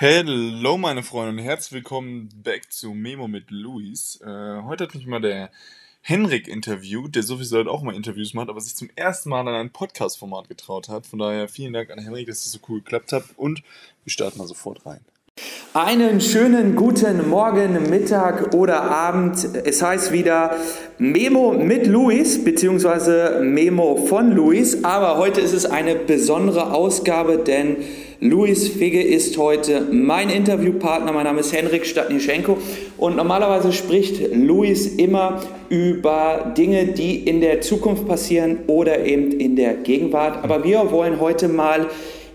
[0.00, 4.20] Hello meine Freunde und herzlich willkommen back zu Memo mit Luis.
[4.24, 5.50] Äh, heute hat mich mal der
[6.02, 9.56] Henrik interviewt, der sowieso halt auch mal Interviews macht, aber sich zum ersten Mal an
[9.56, 11.04] ein Podcast-Format getraut hat.
[11.04, 13.64] Von daher vielen Dank an Henrik, dass das so cool geklappt hat und
[14.04, 15.00] wir starten mal sofort rein.
[15.74, 19.44] Einen schönen guten Morgen, Mittag oder Abend.
[19.64, 20.56] Es heißt wieder
[20.98, 24.84] Memo mit Luis, beziehungsweise Memo von Luis.
[24.84, 27.78] Aber heute ist es eine besondere Ausgabe, denn
[28.20, 31.12] Luis Figge ist heute mein Interviewpartner.
[31.12, 32.58] Mein Name ist Henrik Stadnischenko
[32.96, 39.54] und normalerweise spricht Luis immer über Dinge, die in der Zukunft passieren oder eben in
[39.54, 40.42] der Gegenwart.
[40.42, 41.86] Aber wir wollen heute mal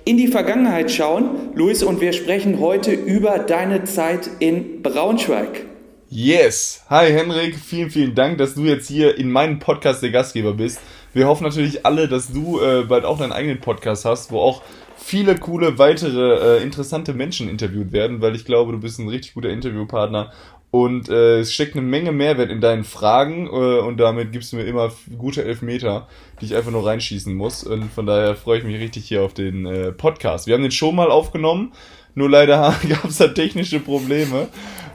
[0.05, 5.65] in die Vergangenheit schauen, Luis, und wir sprechen heute über deine Zeit in Braunschweig.
[6.07, 6.81] Yes!
[6.89, 10.79] Hi Henrik, vielen, vielen Dank, dass du jetzt hier in meinem Podcast der Gastgeber bist.
[11.11, 14.61] Wir hoffen natürlich alle, dass du äh, bald auch deinen eigenen Podcast hast, wo auch
[15.03, 19.33] viele coole weitere äh, interessante Menschen interviewt werden, weil ich glaube, du bist ein richtig
[19.33, 20.31] guter Interviewpartner
[20.71, 24.55] und äh, es steckt eine Menge Mehrwert in deinen Fragen äh, und damit gibst du
[24.55, 26.07] mir immer gute Elfmeter,
[26.39, 27.63] die ich einfach nur reinschießen muss.
[27.63, 30.47] Und von daher freue ich mich richtig hier auf den äh, Podcast.
[30.47, 31.73] Wir haben den schon mal aufgenommen,
[32.15, 34.47] nur leider gab es da technische Probleme.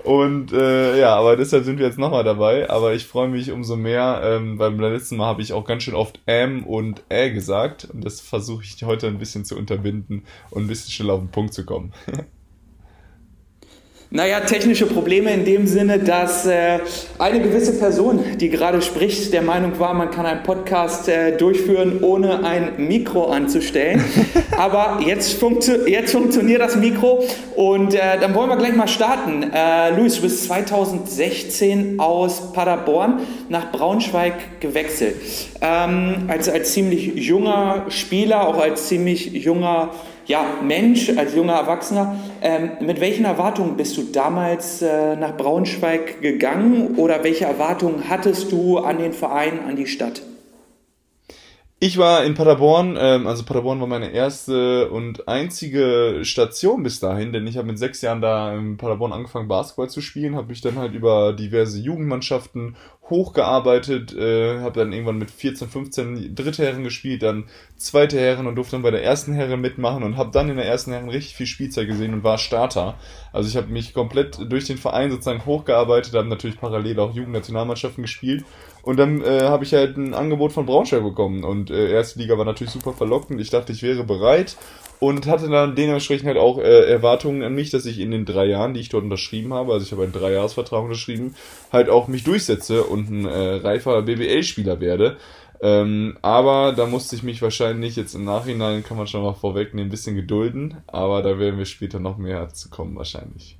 [0.04, 2.70] Und äh, ja, aber deshalb sind wir jetzt nochmal dabei.
[2.70, 4.22] Aber ich freue mich umso mehr.
[4.24, 7.88] Ähm, beim letzten Mal habe ich auch ganz schön oft M und Ä gesagt.
[7.92, 11.30] Und das versuche ich heute ein bisschen zu unterbinden und ein bisschen schneller auf den
[11.30, 11.92] Punkt zu kommen.
[14.10, 16.78] Naja, technische Probleme in dem Sinne, dass äh,
[17.18, 21.98] eine gewisse Person, die gerade spricht, der Meinung war, man kann einen Podcast äh, durchführen,
[22.00, 24.02] ohne ein Mikro anzustellen.
[24.56, 27.22] Aber jetzt, funktio jetzt funktioniert das Mikro
[27.54, 29.42] und äh, dann wollen wir gleich mal starten.
[29.42, 35.16] Äh, Luis, du bist 2016 aus Paderborn nach Braunschweig gewechselt.
[35.60, 39.90] Ähm, als, als ziemlich junger Spieler, auch als ziemlich junger
[40.28, 46.20] ja, Mensch, als junger Erwachsener, ähm, mit welchen Erwartungen bist du damals äh, nach Braunschweig
[46.20, 50.22] gegangen oder welche Erwartungen hattest du an den Verein, an die Stadt?
[51.80, 57.32] Ich war in Paderborn, ähm, also Paderborn war meine erste und einzige Station bis dahin,
[57.32, 60.60] denn ich habe mit sechs Jahren da in Paderborn angefangen Basketball zu spielen, habe mich
[60.60, 62.74] dann halt über diverse Jugendmannschaften
[63.08, 67.44] hochgearbeitet, äh, habe dann irgendwann mit 14, 15 dritte Herren gespielt, dann
[67.76, 70.66] zweite Herren und durfte dann bei der ersten Herren mitmachen und habe dann in der
[70.66, 72.96] ersten Herren richtig viel Spielzeit gesehen und war Starter.
[73.32, 78.02] Also ich habe mich komplett durch den Verein sozusagen hochgearbeitet, habe natürlich parallel auch Jugendnationalmannschaften
[78.02, 78.44] gespielt
[78.88, 82.38] und dann äh, habe ich halt ein Angebot von Braunschweig bekommen und äh, erste Liga
[82.38, 83.38] war natürlich super verlockend.
[83.38, 84.56] Ich dachte, ich wäre bereit
[84.98, 88.46] und hatte dann dementsprechend halt auch äh, Erwartungen an mich, dass ich in den drei
[88.46, 91.34] Jahren, die ich dort unterschrieben habe, also ich habe einen Dreijahresvertrag unterschrieben,
[91.70, 95.18] halt auch mich durchsetze und ein äh, reifer BBL-Spieler werde.
[95.60, 99.88] Ähm, aber da musste ich mich wahrscheinlich jetzt im Nachhinein, kann man schon mal vorwegnehmen,
[99.88, 100.78] ein bisschen gedulden.
[100.86, 103.57] Aber da werden wir später noch mehr zu kommen wahrscheinlich.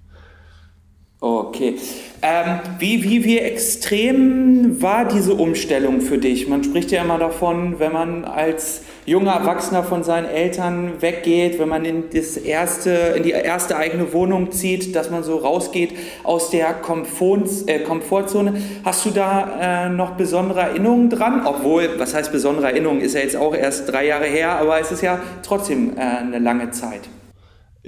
[1.21, 1.75] Okay.
[2.23, 6.47] Ähm, wie, wie, wie extrem war diese Umstellung für dich?
[6.47, 11.69] Man spricht ja immer davon, wenn man als junger Erwachsener von seinen Eltern weggeht, wenn
[11.69, 15.91] man in, das erste, in die erste eigene Wohnung zieht, dass man so rausgeht
[16.23, 18.55] aus der Komfort, äh, Komfortzone.
[18.85, 21.45] Hast du da äh, noch besondere Erinnerungen dran?
[21.45, 24.93] Obwohl, was heißt besondere Erinnerungen, ist ja jetzt auch erst drei Jahre her, aber es
[24.93, 27.01] ist ja trotzdem äh, eine lange Zeit.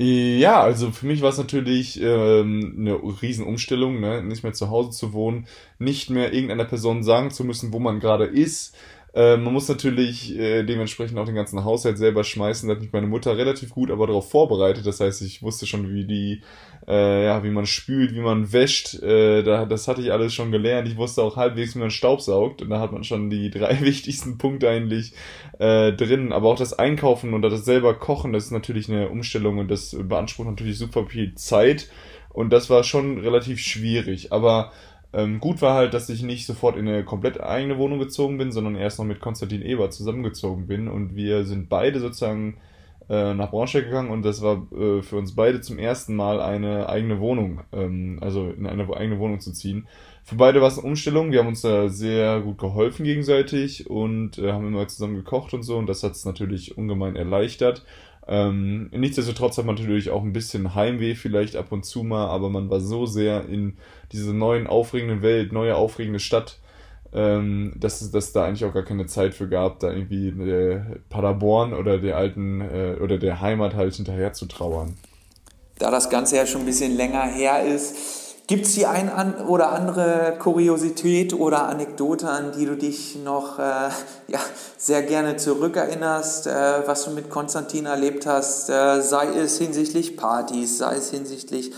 [0.03, 4.23] Ja, also für mich war es natürlich ähm, eine Riesenumstellung, ne?
[4.23, 5.47] nicht mehr zu Hause zu wohnen,
[5.79, 8.75] nicht mehr irgendeiner Person sagen zu müssen, wo man gerade ist.
[9.13, 12.69] Äh, man muss natürlich äh, dementsprechend auch den ganzen Haushalt selber schmeißen.
[12.69, 14.87] Da hat mich meine Mutter relativ gut aber darauf vorbereitet.
[14.87, 16.43] Das heißt, ich wusste schon, wie die,
[16.87, 19.03] äh, ja, wie man spült, wie man wäscht.
[19.03, 20.87] Äh, da, das hatte ich alles schon gelernt.
[20.87, 22.63] Ich wusste auch halbwegs, wie man Staub saugt.
[22.63, 25.13] Und da hat man schon die drei wichtigsten Punkte eigentlich
[25.59, 26.33] äh, drin.
[26.33, 29.97] Aber auch das Einkaufen und das selber Kochen, das ist natürlich eine Umstellung und das
[30.01, 31.89] beansprucht natürlich super viel Zeit.
[32.33, 34.33] Und das war schon relativ schwierig.
[34.33, 34.71] Aber
[35.13, 38.53] ähm, gut war halt, dass ich nicht sofort in eine komplett eigene Wohnung gezogen bin,
[38.53, 40.89] sondern erst noch mit Konstantin Eber zusammengezogen bin.
[40.89, 42.59] Und wir sind beide sozusagen
[43.11, 46.89] äh, nach Braunschweig gegangen und das war äh, für uns beide zum ersten Mal eine
[46.89, 49.89] eigene Wohnung, ähm, also in eine eigene Wohnung zu ziehen.
[50.23, 51.33] Für beide war es eine Umstellung.
[51.33, 55.65] Wir haben uns da sehr gut geholfen gegenseitig und äh, haben immer zusammen gekocht und
[55.65, 57.85] so und das hat es natürlich ungemein erleichtert.
[58.31, 62.49] Ähm, nichtsdestotrotz hat man natürlich auch ein bisschen Heimweh vielleicht ab und zu mal, aber
[62.49, 63.77] man war so sehr in
[64.13, 66.61] diese neuen aufregenden Welt, neue aufregende Stadt,
[67.13, 70.99] ähm, dass es dass da eigentlich auch gar keine Zeit für gab, da irgendwie der
[71.09, 74.97] Paderborn oder der alten äh, oder der Heimat halt hinterher zu trauern.
[75.81, 77.97] Da das Ganze ja schon ein bisschen länger her ist,
[78.51, 79.13] Gibt es die ein
[79.47, 83.91] oder andere Kuriosität oder Anekdote, an die du dich noch äh,
[84.27, 84.41] ja,
[84.77, 90.79] sehr gerne zurückerinnerst, äh, was du mit Konstantin erlebt hast, äh, sei es hinsichtlich Partys,
[90.79, 91.73] sei es hinsichtlich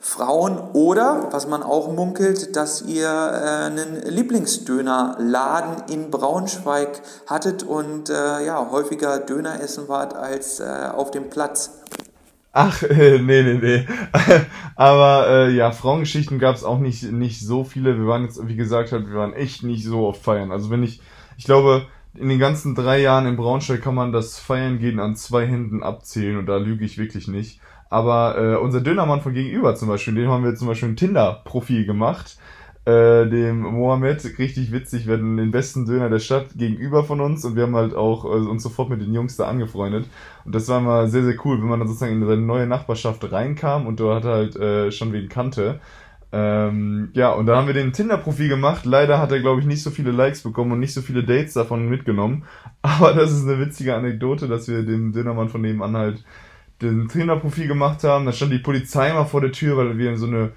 [0.00, 8.10] Frauen oder, was man auch munkelt, dass ihr äh, einen Lieblingsdönerladen in Braunschweig hattet und
[8.10, 11.70] äh, ja, häufiger Döner essen wart als äh, auf dem Platz.
[12.52, 13.86] Ach, äh, nee, nee, nee.
[14.76, 17.98] Aber äh, ja, Frauengeschichten gab es auch nicht, nicht so viele.
[17.98, 20.52] Wir waren jetzt, wie gesagt, halt, wir waren echt nicht so oft feiern.
[20.52, 21.00] Also wenn ich,
[21.36, 25.16] ich glaube, in den ganzen drei Jahren in Braunschweig kann man das Feiern gehen an
[25.16, 27.60] zwei Händen abzählen und da lüge ich wirklich nicht.
[27.90, 31.86] Aber äh, unser Dönermann von gegenüber zum Beispiel, dem haben wir zum Beispiel ein Tinder-Profil
[31.86, 32.38] gemacht.
[32.88, 37.44] Äh, dem Mohammed, richtig witzig, wir hatten den besten Döner der Stadt gegenüber von uns
[37.44, 40.06] und wir haben halt auch äh, uns sofort mit den Jungs da angefreundet.
[40.46, 43.30] Und das war mal sehr, sehr cool, wenn man dann sozusagen in seine neue Nachbarschaft
[43.30, 45.80] reinkam und dort halt äh, schon wen kannte.
[46.32, 48.86] Ähm, ja, und da haben wir den Tinder-Profil gemacht.
[48.86, 51.52] Leider hat er, glaube ich, nicht so viele Likes bekommen und nicht so viele Dates
[51.52, 52.44] davon mitgenommen.
[52.80, 56.24] Aber das ist eine witzige Anekdote, dass wir dem Dönermann von nebenan halt
[56.80, 58.24] den Trainerprofil gemacht haben.
[58.24, 60.52] Da stand die Polizei mal vor der Tür, weil wir so eine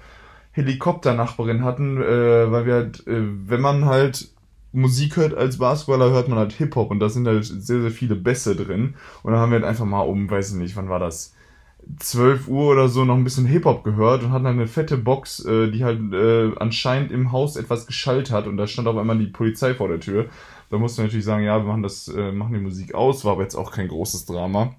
[0.52, 4.28] Helikopternachbarin hatten, äh, weil wir halt, äh, wenn man halt
[4.72, 8.16] Musik hört als Basketballer, hört man halt Hip-Hop und da sind halt sehr, sehr viele
[8.16, 8.94] Bässe drin.
[9.22, 11.34] Und dann haben wir halt einfach mal um, weiß ich nicht, wann war das?
[11.98, 15.44] 12 Uhr oder so noch ein bisschen Hip-Hop gehört und hatten dann eine fette Box,
[15.44, 19.18] äh, die halt äh, anscheinend im Haus etwas geschallt hat und da stand auf einmal
[19.18, 20.26] die Polizei vor der Tür.
[20.70, 23.32] Da mussten wir natürlich sagen, ja, wir machen das, äh, machen die Musik aus, war
[23.32, 24.74] aber jetzt auch kein großes Drama.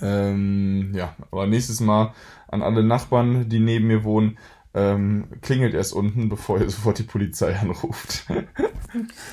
[0.00, 2.12] Ähm, ja, aber nächstes Mal
[2.48, 4.38] an alle Nachbarn, die neben mir wohnen,
[4.74, 8.26] ähm, klingelt erst unten, bevor ihr sofort die Polizei anruft.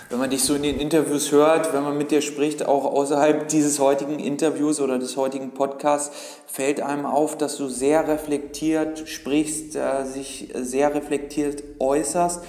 [0.10, 3.48] wenn man dich so in den Interviews hört, wenn man mit dir spricht, auch außerhalb
[3.48, 6.16] dieses heutigen Interviews oder des heutigen Podcasts,
[6.48, 12.42] fällt einem auf, dass du sehr reflektiert sprichst, äh, sich sehr reflektiert äußerst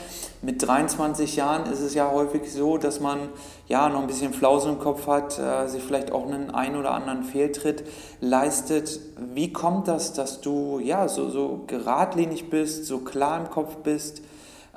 [0.42, 3.28] mit 23 Jahren ist es ja häufig so, dass man
[3.68, 6.92] ja noch ein bisschen Flausen im Kopf hat, äh, sich vielleicht auch einen ein oder
[6.92, 7.84] anderen Fehltritt
[8.20, 9.00] leistet.
[9.34, 14.22] Wie kommt das, dass du ja so, so geradlinig bist, so klar im Kopf bist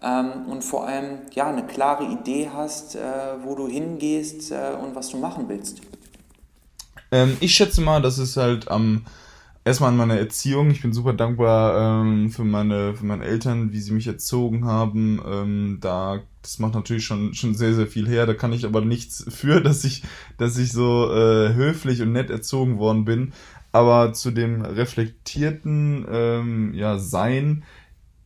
[0.02, 3.02] ähm, und vor allem ja eine klare Idee hast, äh,
[3.44, 5.82] wo du hingehst äh, und was du machen willst?
[7.12, 9.06] Ähm, ich schätze mal, dass es halt am
[9.64, 10.72] erstmal an meiner Erziehung.
[10.72, 15.22] Ich bin super dankbar ähm, für meine für meine Eltern, wie sie mich erzogen haben.
[15.26, 18.26] Ähm, da das macht natürlich schon schon sehr sehr viel her.
[18.26, 20.04] Da kann ich aber nichts für, dass ich
[20.38, 23.34] dass ich so äh, höflich und nett erzogen worden bin.
[23.72, 27.64] Aber zu dem reflektierten ähm, ja Sein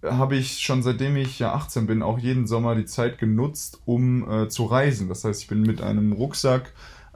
[0.03, 4.29] habe ich schon seitdem ich ja 18 bin auch jeden Sommer die Zeit genutzt, um
[4.29, 5.09] äh, zu reisen.
[5.09, 6.73] Das heißt, ich bin mit einem Rucksack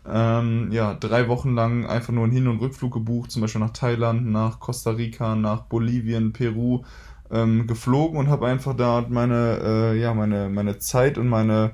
[0.09, 3.71] ähm, ja, drei Wochen lang einfach nur einen Hin- und Rückflug gebucht, zum Beispiel nach
[3.71, 6.83] Thailand, nach Costa Rica, nach Bolivien, Peru
[7.31, 11.71] ähm, geflogen und habe einfach da meine, äh, ja, meine, meine Zeit und meine,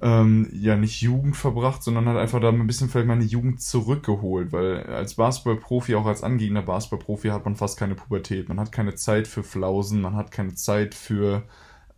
[0.00, 4.52] ähm, ja, nicht Jugend verbracht, sondern halt einfach da ein bisschen vielleicht meine Jugend zurückgeholt,
[4.52, 8.48] weil als Basketballprofi, auch als angehender Basketballprofi hat man fast keine Pubertät.
[8.48, 11.42] Man hat keine Zeit für Flausen, man hat keine Zeit für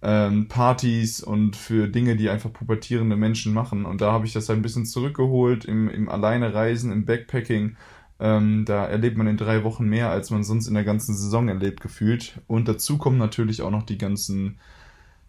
[0.05, 3.87] ähm, Partys und für Dinge, die einfach pubertierende Menschen machen.
[3.87, 7.77] Und da habe ich das ein bisschen zurückgeholt im, im Alleine Reisen, im Backpacking.
[8.21, 11.49] Ähm, da erlebt man in drei Wochen mehr, als man sonst in der ganzen Saison
[11.49, 12.41] erlebt, gefühlt.
[12.47, 14.59] Und dazu kommen natürlich auch noch die ganzen,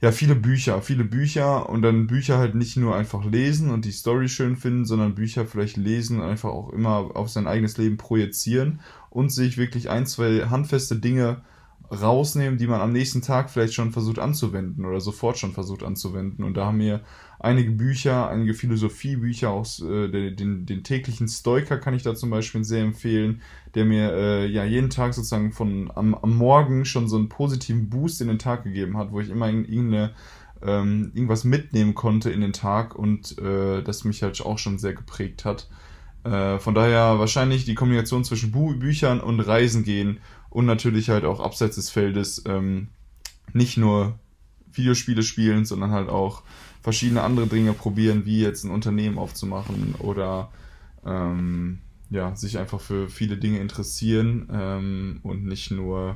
[0.01, 3.94] ja, viele Bücher, viele Bücher und dann Bücher halt nicht nur einfach lesen und die
[3.94, 7.95] Story schön finden, sondern Bücher vielleicht lesen und einfach auch immer auf sein eigenes Leben
[7.95, 11.44] projizieren und sich wirklich ein, zwei handfeste Dinge
[11.89, 16.44] rausnehmen, die man am nächsten Tag vielleicht schon versucht anzuwenden oder sofort schon versucht anzuwenden.
[16.44, 17.01] Und da haben mir
[17.39, 22.63] einige Bücher, einige Philosophiebücher aus äh, den, den täglichen Stoiker kann ich da zum Beispiel
[22.63, 23.42] sehr empfehlen,
[23.75, 27.89] der mir äh, ja jeden Tag sozusagen von am, am Morgen schon so einen positiven
[27.89, 30.13] Boost in den Tag gegeben hat, wo ich immer irgendeine
[30.62, 34.94] ähm, irgendwas mitnehmen konnte in den Tag und äh, das mich halt auch schon sehr
[34.94, 35.68] geprägt hat.
[36.24, 40.20] Äh, von daher wahrscheinlich die Kombination zwischen Bü Büchern und Reisen gehen
[40.55, 42.88] und natürlich halt auch abseits des Feldes ähm,
[43.51, 44.17] nicht nur
[44.71, 46.43] Videospiele spielen, sondern halt auch
[46.81, 50.50] verschiedene andere Dinge probieren, wie jetzt ein Unternehmen aufzumachen oder
[51.05, 56.15] ähm, ja, sich einfach für viele Dinge interessieren ähm, und nicht nur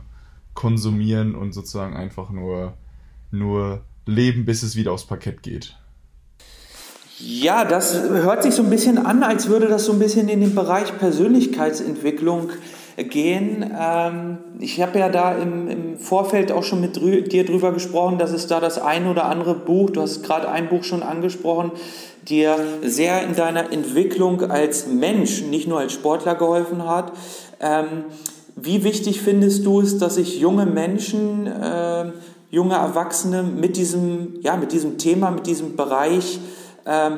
[0.54, 2.78] konsumieren und sozusagen einfach nur,
[3.32, 5.76] nur leben, bis es wieder aufs Parkett geht.
[7.20, 10.40] Ja, das hört sich so ein bisschen an, als würde das so ein bisschen in
[10.40, 12.52] den Bereich Persönlichkeitsentwicklung
[13.04, 13.74] gehen.
[13.80, 18.18] Ähm, ich habe ja da im, im, Vorfeld auch schon mit drü dir drüber gesprochen,
[18.18, 21.72] dass es da das ein oder andere Buch, du hast gerade ein Buch schon angesprochen,
[22.28, 27.14] dir sehr in deiner Entwicklung als Mensch, nicht nur als Sportler geholfen hat.
[27.60, 28.06] Ähm,
[28.56, 32.12] Wie wichtig findest du es, dass sich junge Menschen, äh,
[32.52, 36.40] junge Erwachsene mit diesem, ja, mit diesem Thema, mit diesem Bereich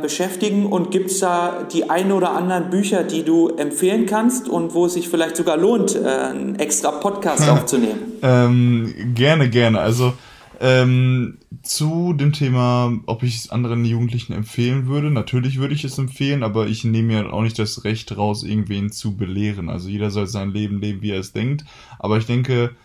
[0.01, 0.65] beschäftigen?
[0.65, 4.85] Und gibt es da die ein oder anderen Bücher, die du empfehlen kannst und wo
[4.85, 7.99] es sich vielleicht sogar lohnt, äh, einen extra Podcast aufzunehmen?
[8.21, 9.79] ähm, gerne, gerne.
[9.79, 10.13] Also
[10.61, 15.09] ähm, zu dem Thema, ob ich es anderen Jugendlichen empfehlen würde.
[15.09, 18.91] Natürlich würde ich es empfehlen, aber ich nehme ja auch nicht das Recht raus, irgendwen
[18.91, 19.69] zu belehren.
[19.69, 21.65] Also jeder soll sein Leben leben, wie er es denkt.
[21.97, 22.75] Aber ich denke,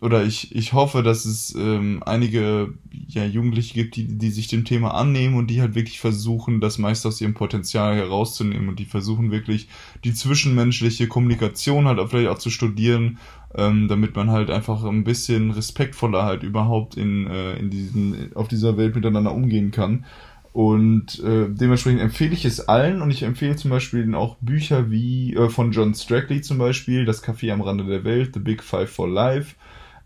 [0.00, 2.74] oder ich, ich hoffe, dass es ähm, einige
[3.08, 6.78] ja, Jugendliche gibt, die, die sich dem Thema annehmen und die halt wirklich versuchen, das
[6.78, 9.68] meiste aus ihrem Potenzial herauszunehmen und die versuchen wirklich
[10.04, 13.18] die zwischenmenschliche Kommunikation halt auch vielleicht auch zu studieren,
[13.54, 18.48] ähm, damit man halt einfach ein bisschen respektvoller halt überhaupt in, äh, in diesen, auf
[18.48, 20.04] dieser Welt miteinander umgehen kann.
[20.52, 25.34] Und äh, dementsprechend empfehle ich es allen und ich empfehle zum Beispiel auch Bücher wie
[25.34, 28.90] äh, von John Strackley zum Beispiel, Das Café am Rande der Welt, The Big Five
[28.90, 29.54] for Life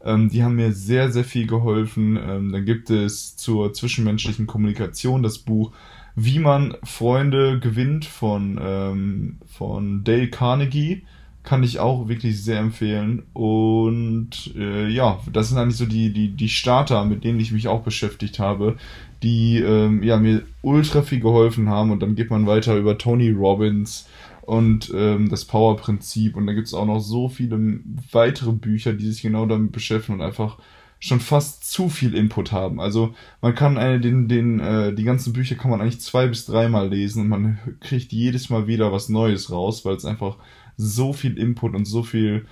[0.04, 2.16] ähm, die haben mir sehr, sehr viel geholfen.
[2.16, 5.72] Ähm, dann gibt es zur zwischenmenschlichen Kommunikation das Buch
[6.16, 11.02] Wie man Freunde gewinnt von, ähm, von Dale Carnegie.
[11.42, 13.22] Kann ich auch wirklich sehr empfehlen.
[13.32, 17.68] Und äh, ja, das sind eigentlich so die, die, die Starter, mit denen ich mich
[17.68, 18.76] auch beschäftigt habe,
[19.22, 21.90] die ähm, ja, mir ultra viel geholfen haben.
[21.90, 24.06] Und dann geht man weiter über Tony Robbins,
[24.50, 26.34] und ähm, das Power-Prinzip.
[26.34, 27.78] Und da gibt es auch noch so viele
[28.10, 30.58] weitere Bücher, die sich genau damit beschäftigen und einfach
[30.98, 32.80] schon fast zu viel Input haben.
[32.80, 36.46] Also man kann eine, den, den, äh, die ganzen Bücher kann man eigentlich zwei bis
[36.46, 40.36] dreimal lesen und man kriegt jedes Mal wieder was Neues raus, weil es einfach
[40.76, 42.44] so viel Input und so viel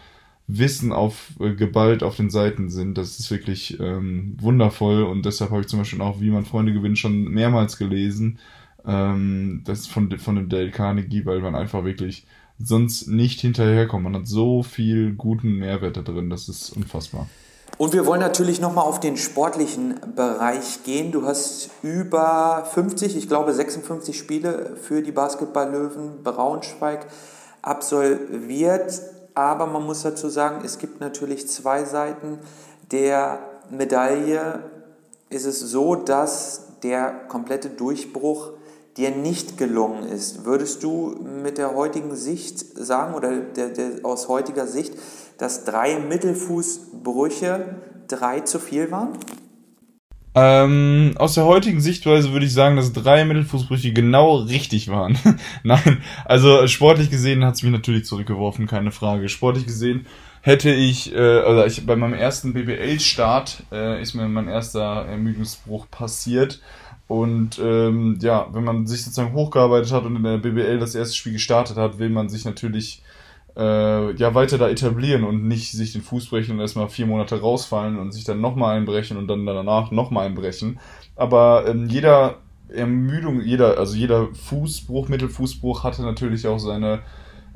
[0.47, 2.97] Wissen auf äh, geballt auf den Seiten sind.
[2.97, 6.73] Das ist wirklich ähm, wundervoll und deshalb habe ich zum Beispiel auch, wie man Freunde
[6.73, 8.39] gewinnt, schon mehrmals gelesen.
[8.89, 12.27] Ähm, das von, von dem Dale Carnegie, weil man einfach wirklich
[12.59, 14.05] sonst nicht hinterherkommt.
[14.05, 17.29] Man hat so viel guten Mehrwert da drin, das ist unfassbar.
[17.77, 21.13] Und wir wollen natürlich nochmal auf den sportlichen Bereich gehen.
[21.13, 27.07] Du hast über 50, ich glaube 56 Spiele für die Basketball-Löwen Braunschweig
[27.63, 29.01] absolviert.
[29.35, 32.39] Aber man muss dazu sagen, es gibt natürlich zwei Seiten
[32.91, 33.39] der
[33.71, 34.65] Medaille.
[35.31, 38.53] Ist es so, dass der komplette Durchbruch
[38.99, 44.29] dir nicht gelungen ist, würdest du mit der heutigen Sicht sagen oder der, der, aus
[44.29, 44.93] heutiger Sicht,
[45.39, 47.77] dass drei Mittelfußbrüche
[48.09, 49.17] drei zu viel waren?
[50.35, 55.19] Ähm, aus der heutigen Sichtweise würde ich sagen, dass drei Mittelfußbrüche genau richtig waren.
[55.63, 59.29] Nein, also sportlich gesehen hat es mich natürlich zurückgeworfen, keine Frage.
[59.29, 60.07] Sportlich gesehen
[60.43, 65.91] hätte ich, äh, also ich bei meinem ersten BBL-Start äh, ist mir mein erster Ermüdungsbruch
[65.91, 66.61] passiert.
[67.09, 71.17] Und ähm, ja, wenn man sich sozusagen hochgearbeitet hat und in der BBL das erste
[71.17, 73.03] Spiel gestartet hat, will man sich natürlich
[73.57, 77.41] äh, ja weiter da etablieren und nicht sich den Fuß brechen und erstmal vier Monate
[77.41, 80.79] rausfallen und sich dann nochmal einbrechen und dann danach nochmal einbrechen.
[81.17, 82.37] Aber ähm, jeder
[82.69, 87.01] Ermüdung, jeder, also jeder Fußbruch, Mittelfußbruch hatte natürlich auch seine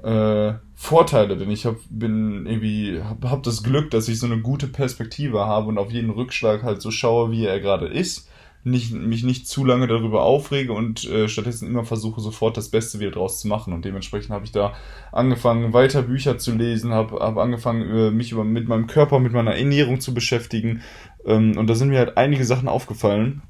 [0.02, 4.40] äh, Vorteile, denn ich hab, bin irgendwie, hab, hab das Glück, dass ich so eine
[4.40, 8.30] gute Perspektive habe und auf jeden Rückschlag halt so schaue, wie er gerade ist
[8.64, 13.00] nicht, mich nicht zu lange darüber aufrege und äh, stattdessen immer versuche, sofort das Beste
[13.00, 13.72] wieder draus zu machen.
[13.72, 14.74] Und dementsprechend habe ich da
[15.10, 19.32] angefangen, weiter Bücher zu lesen, habe hab angefangen, äh, mich über, mit meinem Körper, mit
[19.32, 20.82] meiner Ernährung zu beschäftigen.
[21.24, 23.42] Ähm, und da sind mir halt einige Sachen aufgefallen,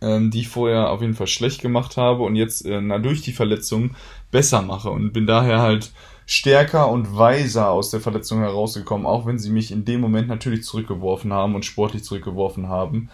[0.00, 3.22] ähm, die ich vorher auf jeden Fall schlecht gemacht habe und jetzt äh, na, durch
[3.22, 3.96] die Verletzung
[4.30, 5.92] besser mache und bin daher halt
[6.26, 10.64] stärker und weiser aus der Verletzung herausgekommen, auch wenn sie mich in dem Moment natürlich
[10.64, 13.10] zurückgeworfen haben und sportlich zurückgeworfen haben.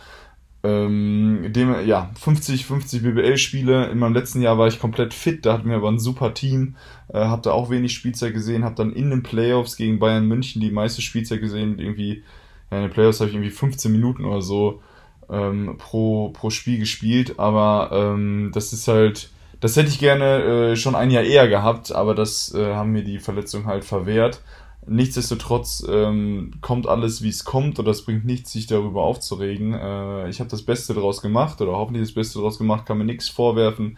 [0.65, 3.89] Ähm, dem, ja, 50, 50 BBL-Spiele.
[3.91, 6.77] In meinem letzten Jahr war ich komplett fit, da hatten wir aber ein super Team.
[7.09, 10.63] Äh, hab da auch wenig Spielzeit gesehen, hab dann in den Playoffs gegen Bayern München
[10.63, 11.79] die meiste Spielzeit gesehen.
[11.79, 12.23] Irgendwie,
[12.71, 14.81] ja, in den Playoffs habe ich irgendwie 15 Minuten oder so
[15.29, 17.39] ähm, pro, pro Spiel gespielt.
[17.39, 21.93] Aber ähm, das ist halt, das hätte ich gerne äh, schon ein Jahr eher gehabt,
[21.93, 24.43] aber das äh, haben mir die Verletzungen halt verwehrt.
[24.87, 29.75] Nichtsdestotrotz ähm, kommt alles, wie es kommt, oder es bringt nichts, sich darüber aufzuregen.
[29.75, 33.05] Äh, ich habe das Beste daraus gemacht, oder hoffentlich das Beste daraus gemacht, kann mir
[33.05, 33.97] nichts vorwerfen.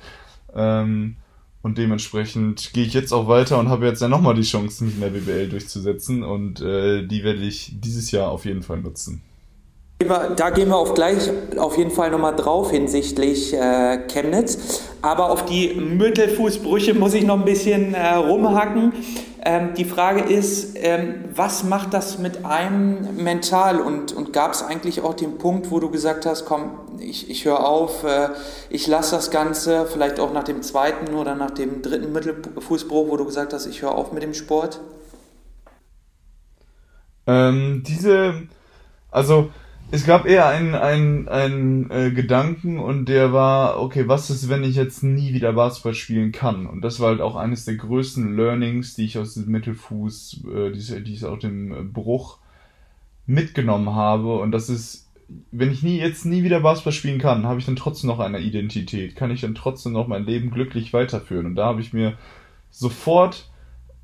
[0.54, 1.16] Ähm,
[1.62, 4.96] und dementsprechend gehe ich jetzt auch weiter und habe jetzt ja nochmal die Chance, mich
[4.96, 6.22] in der BBL durchzusetzen.
[6.22, 9.22] Und äh, die werde ich dieses Jahr auf jeden Fall nutzen.
[9.98, 14.82] Da gehen wir auf gleich auf jeden Fall nochmal drauf hinsichtlich äh, Chemnitz.
[15.00, 18.92] Aber auf die Mittelfußbrüche muss ich noch ein bisschen äh, rumhacken.
[19.46, 23.78] Ähm, die Frage ist, ähm, was macht das mit einem mental?
[23.78, 27.44] Und, und gab es eigentlich auch den Punkt, wo du gesagt hast, komm, ich, ich
[27.44, 28.30] höre auf, äh,
[28.70, 33.18] ich lasse das Ganze, vielleicht auch nach dem zweiten oder nach dem dritten Mittelfußbruch, wo
[33.18, 34.80] du gesagt hast, ich höre auf mit dem Sport?
[37.26, 38.48] Ähm, diese,
[39.10, 39.50] also
[39.94, 44.64] es gab eher einen, einen, einen äh, Gedanken und der war, okay, was ist, wenn
[44.64, 46.66] ich jetzt nie wieder Basketball spielen kann?
[46.66, 50.72] Und das war halt auch eines der größten Learnings, die ich aus dem Mittelfuß, äh,
[50.72, 52.38] die, die ich aus dem Bruch
[53.26, 54.36] mitgenommen habe.
[54.38, 55.12] Und das ist,
[55.52, 58.40] wenn ich nie jetzt nie wieder Basketball spielen kann, habe ich dann trotzdem noch eine
[58.40, 61.46] Identität, kann ich dann trotzdem noch mein Leben glücklich weiterführen.
[61.46, 62.18] Und da habe ich mir
[62.68, 63.48] sofort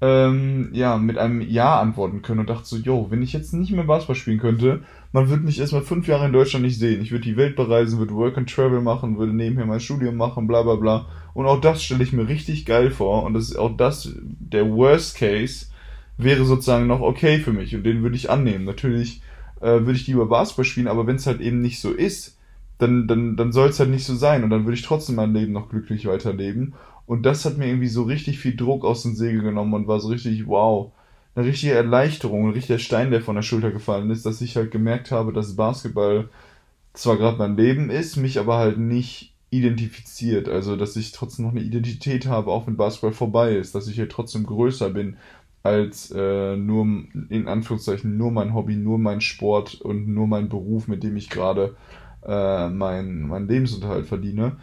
[0.01, 3.73] ähm, ja, mit einem Ja antworten können und dachte so, yo, wenn ich jetzt nicht
[3.73, 7.03] mehr Basketball spielen könnte, man würde mich erstmal fünf Jahre in Deutschland nicht sehen.
[7.03, 10.47] Ich würde die Welt bereisen, würde Work and Travel machen, würde nebenher mein Studium machen,
[10.47, 11.07] bla bla bla.
[11.35, 13.25] Und auch das stelle ich mir richtig geil vor.
[13.25, 15.67] Und das ist auch das, der Worst Case
[16.17, 18.65] wäre sozusagen noch okay für mich und den würde ich annehmen.
[18.65, 19.23] Natürlich
[19.61, 22.37] äh, würde ich lieber Basketball spielen, aber wenn es halt eben nicht so ist,
[22.79, 25.35] dann, dann, dann soll es halt nicht so sein und dann würde ich trotzdem mein
[25.35, 26.75] Leben noch glücklich weiterleben.
[27.11, 29.99] Und das hat mir irgendwie so richtig viel Druck aus den Segeln genommen und war
[29.99, 30.93] so richtig, wow,
[31.35, 34.71] eine richtige Erleichterung, ein richtiger Stein, der von der Schulter gefallen ist, dass ich halt
[34.71, 36.29] gemerkt habe, dass Basketball
[36.95, 40.49] zwar gerade mein Leben ist, mich aber halt nicht identifiziert.
[40.49, 43.97] Also, dass ich trotzdem noch eine Identität habe, auch wenn Basketball vorbei ist, dass ich
[43.97, 45.17] hier trotzdem größer bin
[45.65, 46.85] als äh, nur,
[47.29, 51.29] in Anführungszeichen, nur mein Hobby, nur mein Sport und nur mein Beruf, mit dem ich
[51.29, 51.75] gerade
[52.25, 54.59] äh, mein, mein Lebensunterhalt verdiene.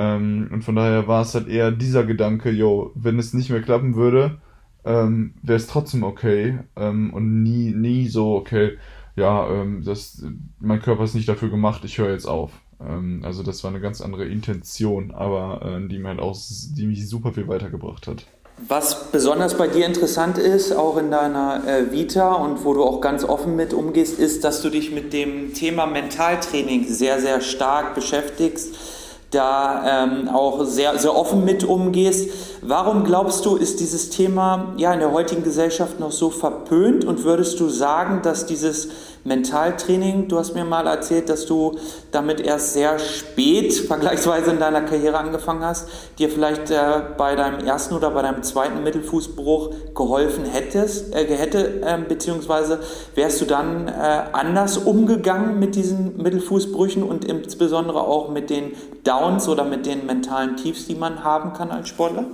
[0.00, 3.60] Ähm, und von daher war es halt eher dieser Gedanke, yo, wenn es nicht mehr
[3.60, 4.38] klappen würde,
[4.84, 8.78] ähm, wäre es trotzdem okay ähm, und nie, nie so, okay,
[9.14, 10.24] ja, ähm, das,
[10.58, 12.52] mein Körper ist nicht dafür gemacht, ich höre jetzt auf.
[12.80, 16.34] Ähm, also das war eine ganz andere Intention, aber äh, die, mir halt auch,
[16.76, 18.24] die mich super viel weitergebracht hat.
[18.68, 23.02] Was besonders bei dir interessant ist, auch in deiner äh, Vita und wo du auch
[23.02, 27.94] ganz offen mit umgehst, ist, dass du dich mit dem Thema Mentaltraining sehr, sehr stark
[27.94, 28.99] beschäftigst
[29.30, 32.30] da ähm, auch sehr, sehr offen mit umgehst.
[32.62, 37.24] Warum glaubst du, ist dieses Thema ja in der heutigen Gesellschaft noch so verpönt und
[37.24, 38.88] würdest du sagen, dass dieses
[39.24, 40.28] Mentaltraining.
[40.28, 41.78] Du hast mir mal erzählt, dass du
[42.10, 47.60] damit erst sehr spät, vergleichsweise in deiner Karriere angefangen hast, dir vielleicht äh, bei deinem
[47.66, 52.80] ersten oder bei deinem zweiten Mittelfußbruch geholfen hättest, äh, hätte, äh, beziehungsweise
[53.14, 53.92] wärst du dann äh,
[54.32, 58.72] anders umgegangen mit diesen Mittelfußbrüchen und insbesondere auch mit den
[59.04, 62.24] Downs oder mit den mentalen Tiefs, die man haben kann als Sportler?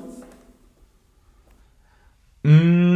[2.47, 2.96] Mm,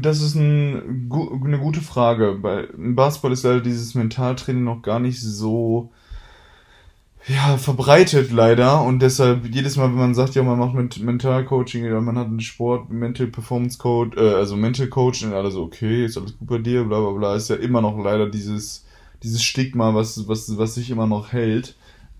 [0.00, 1.10] das ist ein,
[1.44, 2.38] eine gute Frage.
[2.40, 5.90] Bei Basketball ist leider dieses Mentaltraining noch gar nicht so
[7.28, 11.84] ja, verbreitet leider und deshalb jedes Mal, wenn man sagt, ja, man macht mit Mentalcoaching
[11.84, 15.64] oder man hat einen Sport, Mental Performance Code, äh, also Mental Coach und alle so,
[15.64, 18.84] okay, ist alles gut bei dir, bla bla bla, ist ja immer noch leider dieses,
[19.24, 21.74] dieses Stigma, was, was, was sich immer noch hält.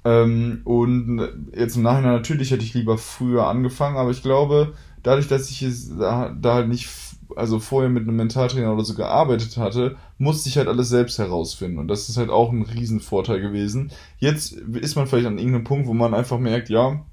[0.05, 1.21] Ähm, und
[1.57, 4.75] jetzt im Nachhinein natürlich hätte ich lieber früher angefangen, aber ich glaube,
[5.05, 6.89] dadurch, dass ich es da, da halt nicht,
[7.37, 11.79] also vorher mit einem Mentaltrainer oder so gearbeitet hatte, musste ich halt alles selbst herausfinden.
[11.79, 13.91] Und das ist halt auch ein Riesenvorteil gewesen.
[14.19, 17.05] Jetzt ist man vielleicht an irgendeinem Punkt, wo man einfach merkt, ja,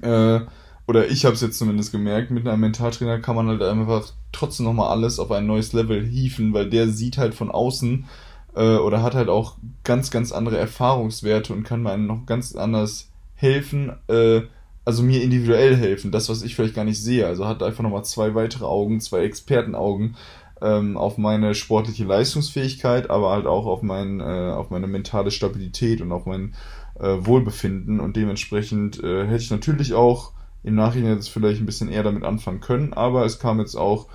[0.00, 0.40] äh,
[0.86, 4.66] oder ich habe es jetzt zumindest gemerkt, mit einem Mentaltrainer kann man halt einfach trotzdem
[4.66, 8.06] nochmal alles auf ein neues Level hieven, weil der sieht halt von außen
[8.54, 13.10] äh, oder hat halt auch ganz, ganz andere Erfahrungswerte und kann mir noch ganz anders
[13.34, 14.42] helfen, äh,
[14.84, 17.26] also mir individuell helfen, das, was ich vielleicht gar nicht sehe.
[17.26, 20.16] Also hat einfach nochmal zwei weitere Augen, zwei Expertenaugen
[20.60, 26.00] ähm, auf meine sportliche Leistungsfähigkeit, aber halt auch auf, mein, äh, auf meine mentale Stabilität
[26.00, 26.54] und auf mein
[26.98, 28.00] äh, Wohlbefinden.
[28.00, 32.22] Und dementsprechend äh, hätte ich natürlich auch im Nachhinein jetzt vielleicht ein bisschen eher damit
[32.22, 34.06] anfangen können, aber es kam jetzt auch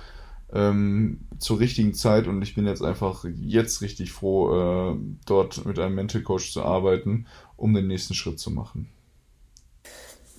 [0.52, 5.78] ähm, zur richtigen Zeit und ich bin jetzt einfach jetzt richtig froh, äh, dort mit
[5.78, 7.26] einem Mental Coach zu arbeiten,
[7.56, 8.88] um den nächsten Schritt zu machen.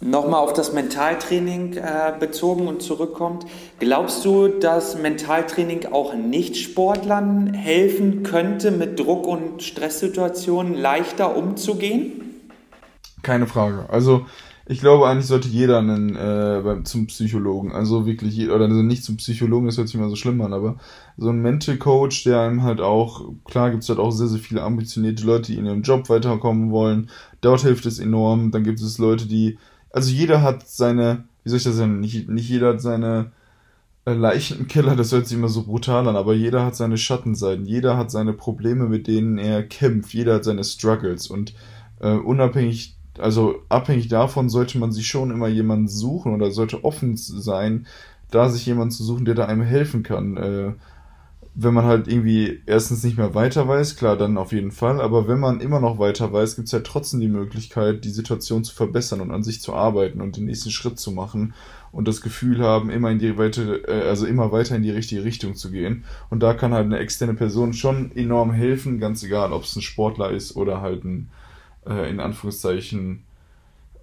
[0.01, 3.45] Nochmal auf das Mentaltraining äh, bezogen und zurückkommt.
[3.79, 12.21] Glaubst du, dass Mentaltraining auch Nicht-Sportlern helfen könnte, mit Druck- und Stresssituationen leichter umzugehen?
[13.23, 13.89] Keine Frage.
[13.89, 14.25] Also
[14.71, 19.17] ich glaube, eigentlich sollte jeder einen, äh, zum Psychologen, also wirklich, oder also nicht zum
[19.17, 20.77] Psychologen, das hört sich immer so schlimm an, aber
[21.17, 24.61] so ein Mental Coach, der einem halt auch, klar gibt's halt auch sehr, sehr viele
[24.61, 27.09] ambitionierte Leute, die in ihrem Job weiterkommen wollen,
[27.41, 29.57] dort hilft es enorm, dann gibt es Leute, die
[29.91, 33.31] also jeder hat seine, wie soll ich das sagen, nicht, nicht jeder hat seine
[34.05, 37.97] äh, Leichenkeller, das hört sich immer so brutal an, aber jeder hat seine Schattenseiten, jeder
[37.97, 41.53] hat seine Probleme, mit denen er kämpft, jeder hat seine Struggles und
[41.99, 47.17] äh, unabhängig, also abhängig davon sollte man sich schon immer jemanden suchen oder sollte offen
[47.17, 47.87] sein,
[48.31, 50.37] da sich jemanden zu suchen, der da einem helfen kann.
[50.37, 50.73] Äh,
[51.55, 55.27] wenn man halt irgendwie erstens nicht mehr weiter weiß, klar, dann auf jeden Fall, aber
[55.27, 58.73] wenn man immer noch weiter weiß, gibt es ja trotzdem die Möglichkeit, die Situation zu
[58.73, 61.53] verbessern und an sich zu arbeiten und den nächsten Schritt zu machen.
[61.91, 65.23] und das Gefühl haben, immer in die weite, äh, also immer weiter in die richtige
[65.23, 66.03] Richtung zu gehen.
[66.29, 69.81] Und da kann halt eine externe Person schon enorm helfen, ganz egal, ob es ein
[69.81, 71.31] Sportler ist oder halt ein
[71.87, 73.23] äh, in Anführungszeichen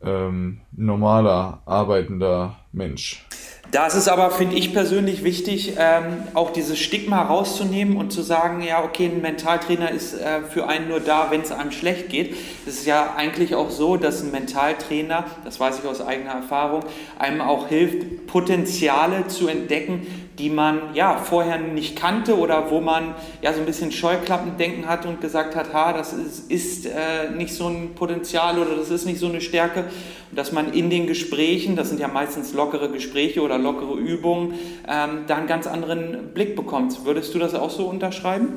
[0.02, 3.26] ähm, normaler, arbeitender Mensch.
[3.72, 8.22] Da ist es aber, finde ich persönlich wichtig, ähm, auch dieses Stigma rauszunehmen und zu
[8.22, 12.08] sagen, ja, okay, ein Mentaltrainer ist äh, für einen nur da, wenn es einem schlecht
[12.08, 12.36] geht.
[12.64, 16.84] Es ist ja eigentlich auch so, dass ein Mentaltrainer, das weiß ich aus eigener Erfahrung,
[17.18, 20.06] einem auch hilft, Potenziale zu entdecken,
[20.38, 25.08] die man ja vorher nicht kannte oder wo man ja so ein bisschen Scheuklappendenken hatte
[25.08, 29.06] und gesagt hat, ha, das ist, ist äh, nicht so ein Potenzial oder das ist
[29.06, 29.84] nicht so eine Stärke.
[30.30, 34.54] Und dass man in den Gesprächen, das sind ja meistens lockere Gespräche oder lockere Übungen,
[34.88, 37.04] ähm, da einen ganz anderen Blick bekommt.
[37.04, 38.48] Würdest du das auch so unterschreiben?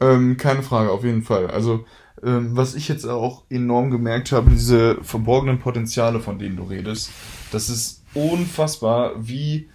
[0.00, 1.48] Ähm, keine Frage, auf jeden Fall.
[1.48, 1.84] Also
[2.22, 7.10] ähm, was ich jetzt auch enorm gemerkt habe, diese verborgenen Potenziale, von denen du redest,
[7.52, 9.68] das ist unfassbar, wie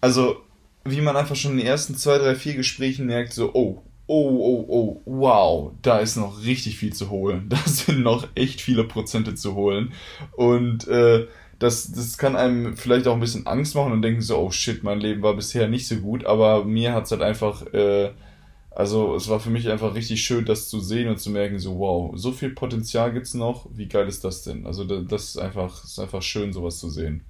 [0.00, 0.36] also
[0.84, 4.28] wie man einfach schon in den ersten zwei, drei, vier Gesprächen merkt, so, oh, oh,
[4.28, 7.48] oh, oh, wow, da ist noch richtig viel zu holen.
[7.48, 9.92] Da sind noch echt viele Prozente zu holen.
[10.36, 11.26] Und äh,
[11.58, 14.82] das, das kann einem vielleicht auch ein bisschen Angst machen und denken so, oh shit,
[14.82, 18.10] mein Leben war bisher nicht so gut, aber mir hat es halt einfach, äh,
[18.70, 21.78] also es war für mich einfach richtig schön, das zu sehen und zu merken, so
[21.78, 24.66] wow, so viel Potenzial gibt's noch, wie geil ist das denn?
[24.66, 27.24] Also das ist einfach, ist einfach schön, sowas zu sehen.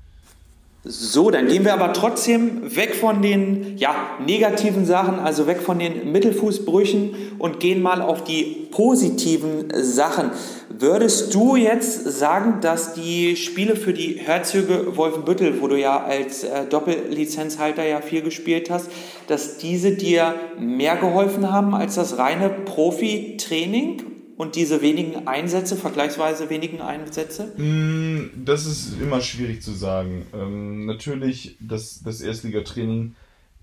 [0.91, 5.79] So, dann gehen wir aber trotzdem weg von den ja, negativen Sachen, also weg von
[5.79, 10.31] den Mittelfußbrüchen und gehen mal auf die positiven Sachen.
[10.71, 16.45] Würdest du jetzt sagen, dass die Spiele für die Herzöge Wolfenbüttel, wo du ja als
[16.45, 18.89] äh, Doppellizenzhalter ja viel gespielt hast,
[19.27, 24.18] dass diese dir mehr geholfen haben als das reine Profi-Training?
[24.39, 27.53] Und diese wenigen Einsätze, vergleichsweise wenigen Einsätze?
[27.61, 30.25] Mm, das ist immer schwierig zu sagen.
[30.33, 33.17] Ähm, natürlich, das, das Erstligatraining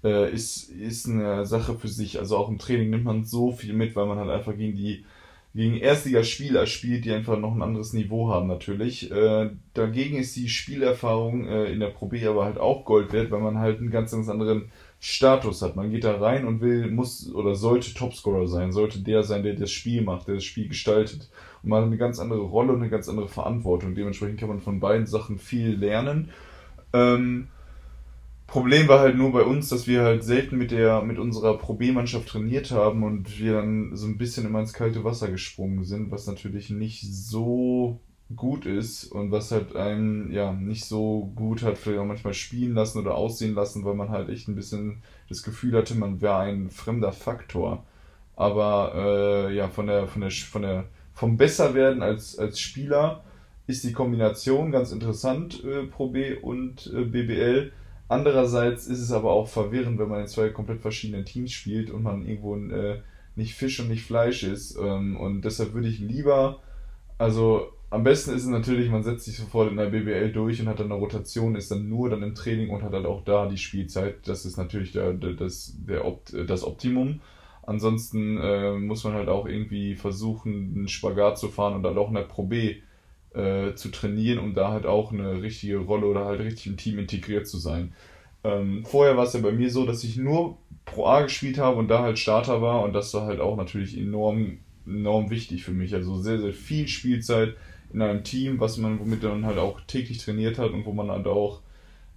[0.04, 2.20] äh, ist, ist eine Sache für sich.
[2.20, 5.06] Also auch im Training nimmt man so viel mit, weil man halt einfach gegen die
[5.56, 9.10] gegen Erstligaspieler spielt, die einfach noch ein anderes Niveau haben natürlich.
[9.10, 13.32] Äh, dagegen ist die Spielerfahrung äh, in der Pro B aber halt auch Gold wert,
[13.32, 14.70] weil man halt einen ganz, ganz anderen
[15.08, 15.76] Status hat.
[15.76, 19.54] Man geht da rein und will, muss oder sollte Topscorer sein, sollte der sein, der
[19.54, 21.30] das Spiel macht, der das Spiel gestaltet.
[21.62, 23.94] Und man hat eine ganz andere Rolle und eine ganz andere Verantwortung.
[23.94, 26.32] Dementsprechend kann man von beiden Sachen viel lernen.
[26.92, 27.50] Ähm,
[28.48, 31.76] Problem war halt nur bei uns, dass wir halt selten mit der, mit unserer Pro
[31.76, 36.10] B-Mannschaft trainiert haben und wir dann so ein bisschen immer ins kalte Wasser gesprungen sind,
[36.10, 38.00] was natürlich nicht so
[38.36, 42.74] gut ist und was halt einen ja nicht so gut hat vielleicht auch manchmal spielen
[42.74, 46.38] lassen oder aussehen lassen, weil man halt echt ein bisschen das Gefühl hatte, man wäre
[46.40, 47.84] ein fremder Faktor.
[48.36, 53.24] Aber äh, ja, von der, von der, von der, vom Besserwerden als, als Spieler
[53.68, 57.72] ist die Kombination ganz interessant, äh, Pro B und äh, BBL.
[58.08, 62.04] Andererseits ist es aber auch verwirrend, wenn man in zwei komplett verschiedenen Teams spielt und
[62.04, 63.00] man irgendwo äh,
[63.36, 64.78] nicht Fisch und nicht Fleisch ist.
[64.78, 66.62] Ähm, und deshalb würde ich lieber,
[67.18, 70.68] also am besten ist es natürlich, man setzt sich sofort in der BBL durch und
[70.68, 73.48] hat dann eine Rotation, ist dann nur dann im Training und hat halt auch da
[73.48, 74.28] die Spielzeit.
[74.28, 77.22] Das ist natürlich der, der, das, der Opt, das Optimum.
[77.64, 82.10] Ansonsten äh, muss man halt auch irgendwie versuchen, einen Spagat zu fahren und dann auch
[82.10, 82.82] in der Pro B
[83.34, 87.00] äh, zu trainieren, um da halt auch eine richtige Rolle oder halt richtig im Team
[87.00, 87.94] integriert zu sein.
[88.44, 91.78] Ähm, vorher war es ja bei mir so, dass ich nur Pro A gespielt habe
[91.78, 95.72] und da halt Starter war und das war halt auch natürlich enorm, enorm wichtig für
[95.72, 95.96] mich.
[95.96, 97.56] Also sehr, sehr viel Spielzeit
[97.94, 101.10] in einem Team, was man, womit man halt auch täglich trainiert hat und wo man
[101.10, 101.62] halt auch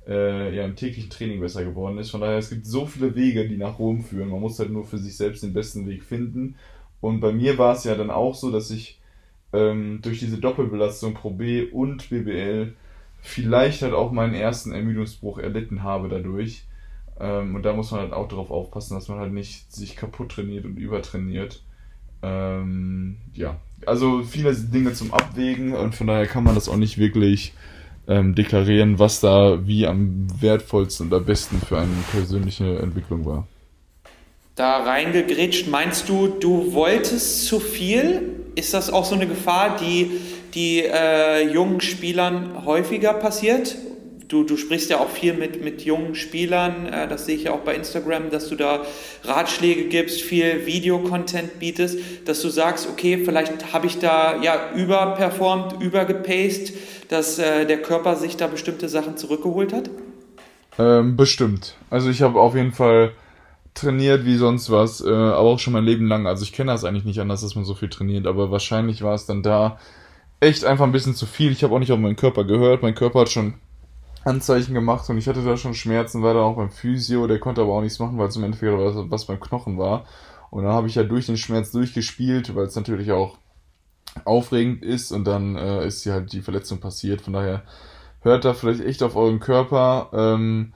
[0.06, 2.10] äh, ja, im täglichen Training besser geworden ist.
[2.10, 4.30] Von daher, es gibt so viele Wege, die nach Rom führen.
[4.30, 6.56] Man muss halt nur für sich selbst den besten Weg finden.
[7.00, 9.00] Und bei mir war es ja dann auch so, dass ich
[9.52, 12.74] ähm, durch diese Doppelbelastung Pro B und BBL
[13.20, 16.64] vielleicht halt auch meinen ersten Ermüdungsbruch erlitten habe dadurch.
[17.20, 20.32] Ähm, und da muss man halt auch darauf aufpassen, dass man halt nicht sich kaputt
[20.32, 21.62] trainiert und übertrainiert.
[22.22, 26.98] Ähm, ja, also viele Dinge zum Abwägen und von daher kann man das auch nicht
[26.98, 27.52] wirklich
[28.08, 33.46] ähm, deklarieren, was da wie am wertvollsten und am besten für eine persönliche Entwicklung war.
[34.56, 38.40] Da reingegrätscht, meinst du, du wolltest zu viel?
[38.56, 40.10] Ist das auch so eine Gefahr, die,
[40.54, 43.76] die äh, jungen Spielern häufiger passiert?
[44.28, 47.52] Du, du sprichst ja auch viel mit, mit jungen Spielern, äh, das sehe ich ja
[47.52, 48.82] auch bei Instagram, dass du da
[49.24, 55.80] Ratschläge gibst, viel Videocontent bietest, dass du sagst, okay, vielleicht habe ich da ja überperformt,
[55.80, 56.74] übergepaced,
[57.08, 59.88] dass äh, der Körper sich da bestimmte Sachen zurückgeholt hat?
[60.78, 61.76] Ähm, bestimmt.
[61.88, 63.12] Also ich habe auf jeden Fall
[63.72, 66.26] trainiert wie sonst was, äh, aber auch schon mein Leben lang.
[66.26, 69.14] Also ich kenne das eigentlich nicht anders, dass man so viel trainiert, aber wahrscheinlich war
[69.14, 69.78] es dann da
[70.40, 71.50] echt einfach ein bisschen zu viel.
[71.50, 72.82] Ich habe auch nicht auf meinen Körper gehört.
[72.82, 73.54] Mein Körper hat schon
[74.24, 77.62] Anzeichen gemacht und ich hatte da schon Schmerzen, war da auch beim Physio, der konnte
[77.62, 78.72] aber auch nichts machen, weil es im Endeffekt
[79.10, 80.04] was, beim Knochen war.
[80.50, 83.38] Und dann habe ich ja durch den Schmerz durchgespielt, weil es natürlich auch
[84.24, 87.20] aufregend ist und dann äh, ist hier halt die Verletzung passiert.
[87.20, 87.62] Von daher
[88.20, 90.10] hört da vielleicht echt auf euren Körper.
[90.12, 90.72] Ähm,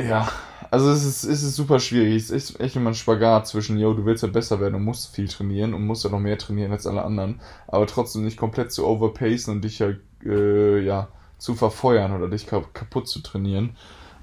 [0.00, 0.28] ja,
[0.70, 2.16] also es ist, es ist super schwierig.
[2.16, 5.14] Es ist echt immer ein Spagat zwischen, yo, du willst ja besser werden und musst
[5.14, 8.72] viel trainieren und musst ja noch mehr trainieren als alle anderen, aber trotzdem nicht komplett
[8.72, 13.76] zu overpacen und dich halt, äh, ja, zu verfeuern oder dich kaputt zu trainieren.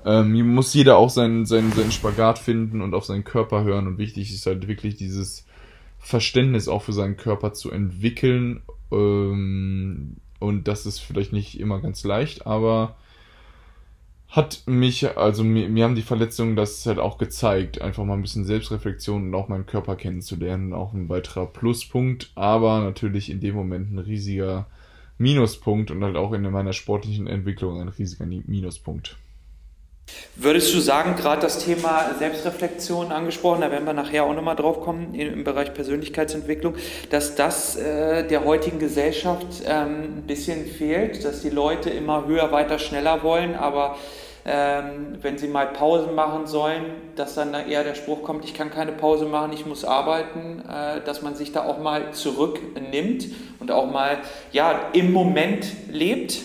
[0.05, 3.97] Ähm, muss jeder auch seinen, seinen, seinen Spagat finden und auf seinen Körper hören und
[3.97, 5.45] wichtig ist halt wirklich dieses
[5.97, 8.61] Verständnis auch für seinen Körper zu entwickeln.
[8.91, 12.95] Ähm, und das ist vielleicht nicht immer ganz leicht, aber
[14.29, 18.21] hat mich, also mir, mir haben die Verletzungen das halt auch gezeigt, einfach mal ein
[18.21, 23.55] bisschen Selbstreflexion und auch meinen Körper kennenzulernen, auch ein weiterer Pluspunkt, aber natürlich in dem
[23.55, 24.67] Moment ein riesiger
[25.17, 29.17] Minuspunkt und halt auch in meiner sportlichen Entwicklung ein riesiger Minuspunkt.
[30.35, 34.81] Würdest du sagen, gerade das Thema Selbstreflexion angesprochen, da werden wir nachher auch nochmal drauf
[34.81, 36.75] kommen im Bereich Persönlichkeitsentwicklung,
[37.09, 42.51] dass das äh, der heutigen Gesellschaft ähm, ein bisschen fehlt, dass die Leute immer höher,
[42.51, 43.97] weiter, schneller wollen, aber
[44.45, 48.53] ähm, wenn sie mal Pause machen sollen, dass dann da eher der Spruch kommt, ich
[48.53, 53.27] kann keine Pause machen, ich muss arbeiten, äh, dass man sich da auch mal zurücknimmt
[53.59, 54.19] und auch mal
[54.51, 56.37] ja, im Moment lebt?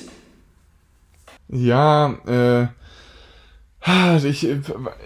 [1.48, 2.68] Ja, äh,
[4.24, 4.46] ich,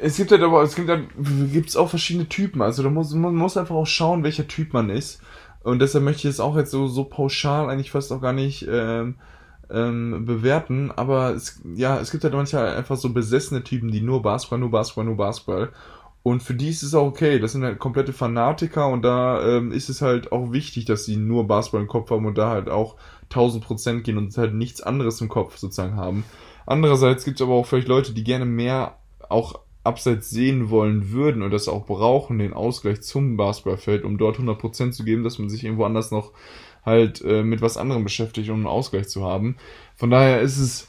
[0.00, 1.08] es gibt halt aber, es gibt halt,
[1.52, 2.62] gibt's auch verschiedene Typen.
[2.62, 5.20] Also da muss, man muss einfach auch schauen, welcher Typ man ist.
[5.64, 8.66] Und deshalb möchte ich es auch jetzt so, so pauschal eigentlich fast auch gar nicht
[8.70, 9.16] ähm,
[9.70, 14.22] ähm, bewerten, aber es, ja, es gibt halt manchmal einfach so besessene Typen, die nur
[14.22, 15.70] Basketball, nur Basketball, nur Basketball.
[16.22, 17.38] Und für die ist es auch okay.
[17.38, 21.16] Das sind halt komplette Fanatiker und da ähm, ist es halt auch wichtig, dass sie
[21.16, 24.80] nur Basketball im Kopf haben und da halt auch 1000 Prozent gehen und halt nichts
[24.80, 26.24] anderes im Kopf sozusagen haben.
[26.66, 28.96] Andererseits gibt es aber auch vielleicht Leute, die gerne mehr
[29.28, 34.38] auch abseits sehen wollen würden und das auch brauchen, den Ausgleich zum Basketballfeld, um dort
[34.38, 36.32] 100% zu geben, dass man sich irgendwo anders noch
[36.84, 39.56] halt äh, mit was anderem beschäftigt, um einen Ausgleich zu haben.
[39.96, 40.88] Von daher ist es,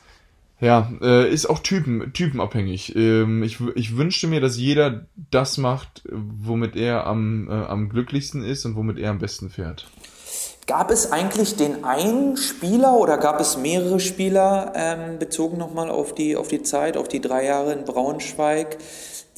[0.59, 2.95] ja, äh, ist auch Typen, typenabhängig.
[2.95, 8.43] Ähm, ich, ich wünschte mir, dass jeder das macht, womit er am, äh, am glücklichsten
[8.43, 9.87] ist und womit er am besten fährt.
[10.67, 16.15] Gab es eigentlich den einen Spieler oder gab es mehrere Spieler, ähm, bezogen nochmal auf
[16.15, 18.77] die, auf die Zeit, auf die drei Jahre in Braunschweig,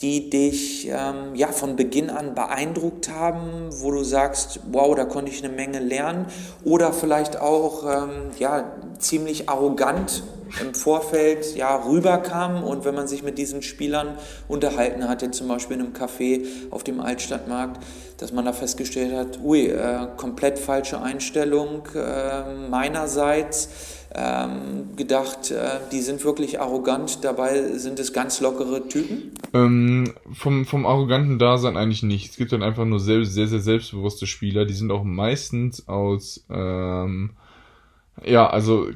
[0.01, 5.31] die dich ähm, ja, von Beginn an beeindruckt haben, wo du sagst, wow, da konnte
[5.31, 6.27] ich eine Menge lernen
[6.63, 10.23] oder vielleicht auch ähm, ja, ziemlich arrogant
[10.61, 15.77] im Vorfeld ja, rüberkam und wenn man sich mit diesen Spielern unterhalten hatte, zum Beispiel
[15.77, 17.83] in einem Café auf dem Altstadtmarkt,
[18.17, 23.69] dass man da festgestellt hat, ui, äh, komplett falsche Einstellung äh, meinerseits,
[24.95, 29.31] gedacht, äh, die sind wirklich arrogant, dabei sind es ganz lockere Typen?
[29.53, 32.31] Ähm, vom, vom arroganten Dasein eigentlich nicht.
[32.31, 36.45] Es gibt dann einfach nur sehr, sehr, sehr selbstbewusste Spieler, die sind auch meistens aus...
[36.49, 37.31] Ähm,
[38.23, 38.87] ja, also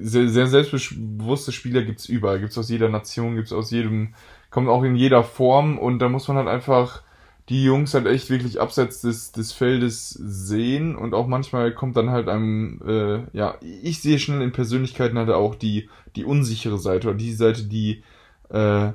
[0.00, 2.40] sehr, sehr selbstbewusste Spieler gibt's überall.
[2.40, 4.14] Gibt's aus jeder Nation, gibt's aus jedem,
[4.50, 7.02] kommt auch in jeder Form und da muss man halt einfach
[7.50, 12.10] die Jungs halt echt wirklich abseits des, des Feldes sehen und auch manchmal kommt dann
[12.10, 17.08] halt einem, äh, ja, ich sehe schnell in Persönlichkeiten halt auch die, die unsichere Seite
[17.08, 18.04] oder die Seite, die,
[18.50, 18.92] äh,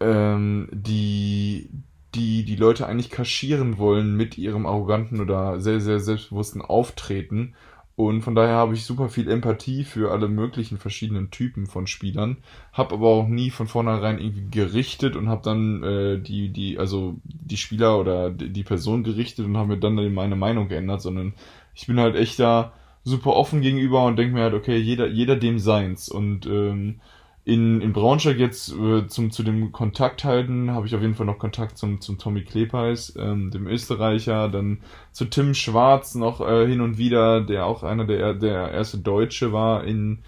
[0.00, 1.70] ähm, die,
[2.14, 7.54] die die Leute eigentlich kaschieren wollen mit ihrem arroganten oder sehr, sehr selbstbewussten Auftreten
[7.98, 12.36] und von daher habe ich super viel Empathie für alle möglichen verschiedenen Typen von Spielern,
[12.72, 17.16] habe aber auch nie von vornherein irgendwie gerichtet und habe dann äh, die, die, also
[17.24, 21.34] die Spieler oder die Person gerichtet und habe mir dann meine Meinung geändert, sondern
[21.74, 25.34] ich bin halt echt da super offen gegenüber und denke mir halt, okay, jeder, jeder
[25.34, 26.08] dem seins.
[26.08, 27.00] Und ähm,
[27.48, 31.24] in, in Braunschweig jetzt äh, zum, zu dem Kontakt halten, habe ich auf jeden Fall
[31.24, 34.82] noch Kontakt zum, zum Tommy Klepeis, ähm, dem Österreicher, dann
[35.12, 39.50] zu Tim Schwarz noch äh, hin und wieder, der auch einer der, der erste Deutsche
[39.50, 40.18] war, in,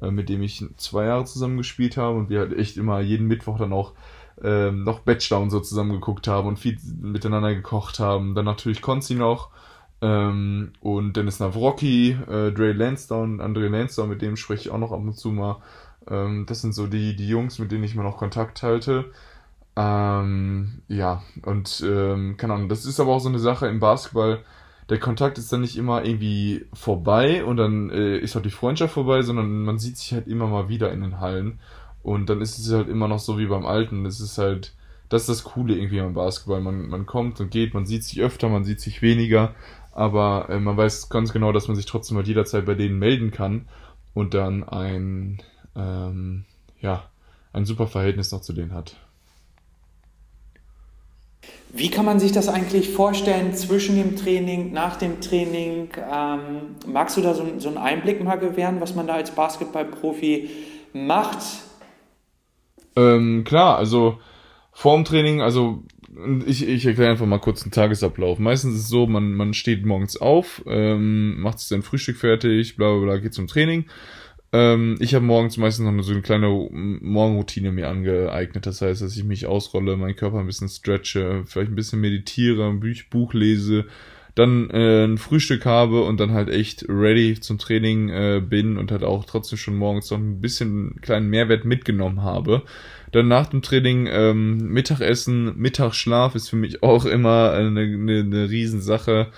[0.00, 3.26] äh, mit dem ich zwei Jahre zusammen gespielt habe und wir halt echt immer jeden
[3.26, 3.92] Mittwoch dann auch
[4.42, 8.34] ähm, noch Bachelor und so zusammen geguckt haben und viel miteinander gekocht haben.
[8.34, 9.50] Dann natürlich Konzi noch
[10.00, 14.92] ähm, und Dennis Navrocki, äh, Dre Lansdowne, Andre Lansdowne, mit dem spreche ich auch noch
[14.92, 15.60] ab und zu mal.
[16.10, 19.12] Ähm, das sind so die, die Jungs, mit denen ich immer noch Kontakt halte.
[19.76, 24.40] Ähm, ja, und ähm, keine Ahnung, das ist aber auch so eine Sache im Basketball.
[24.90, 28.94] Der Kontakt ist dann nicht immer irgendwie vorbei und dann äh, ist auch die Freundschaft
[28.94, 31.60] vorbei, sondern man sieht sich halt immer mal wieder in den Hallen.
[32.02, 34.04] Und dann ist es halt immer noch so wie beim Alten.
[34.04, 34.74] Das ist halt,
[35.08, 36.60] das ist das Coole irgendwie am Basketball.
[36.60, 39.54] Man, man kommt und geht, man sieht sich öfter, man sieht sich weniger,
[39.92, 43.30] aber äh, man weiß ganz genau, dass man sich trotzdem halt jederzeit bei denen melden
[43.30, 43.68] kann
[44.14, 45.40] und dann ein
[45.80, 46.44] ähm,
[46.80, 47.04] ja,
[47.52, 48.96] ein super Verhältnis noch zu denen hat.
[51.72, 55.88] Wie kann man sich das eigentlich vorstellen zwischen dem Training, nach dem Training?
[55.96, 60.50] Ähm, magst du da so, so, einen Einblick mal gewähren, was man da als Basketballprofi
[60.92, 61.38] macht?
[62.96, 64.18] Ähm, klar, also
[64.72, 65.84] vorm Training, also
[66.44, 68.40] ich, ich erkläre einfach mal kurz den Tagesablauf.
[68.40, 72.76] Meistens ist es so, man, man steht morgens auf, ähm, macht sich sein Frühstück fertig,
[72.76, 73.86] bla bla bla, geht zum Training.
[74.52, 78.66] Ähm, ich habe morgens meistens noch so eine kleine Morgenroutine mir angeeignet.
[78.66, 82.68] Das heißt, dass ich mich ausrolle, meinen Körper ein bisschen stretche, vielleicht ein bisschen meditiere,
[82.68, 83.86] ein Buch lese,
[84.34, 88.90] dann äh, ein Frühstück habe und dann halt echt ready zum Training äh, bin und
[88.90, 92.62] halt auch trotzdem schon morgens noch ein bisschen kleinen Mehrwert mitgenommen habe.
[93.12, 98.50] Dann nach dem Training ähm, Mittagessen, Mittagsschlaf ist für mich auch immer eine, eine, eine
[98.50, 99.28] Riesensache.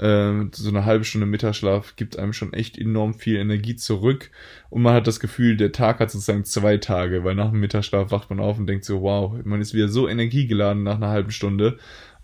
[0.00, 4.30] Ähm, so eine halbe Stunde Mittagsschlaf gibt einem schon echt enorm viel Energie zurück
[4.70, 8.12] und man hat das Gefühl, der Tag hat sozusagen zwei Tage, weil nach dem Mittagsschlaf
[8.12, 11.32] wacht man auf und denkt so, wow, man ist wieder so energiegeladen nach einer halben
[11.32, 11.78] Stunde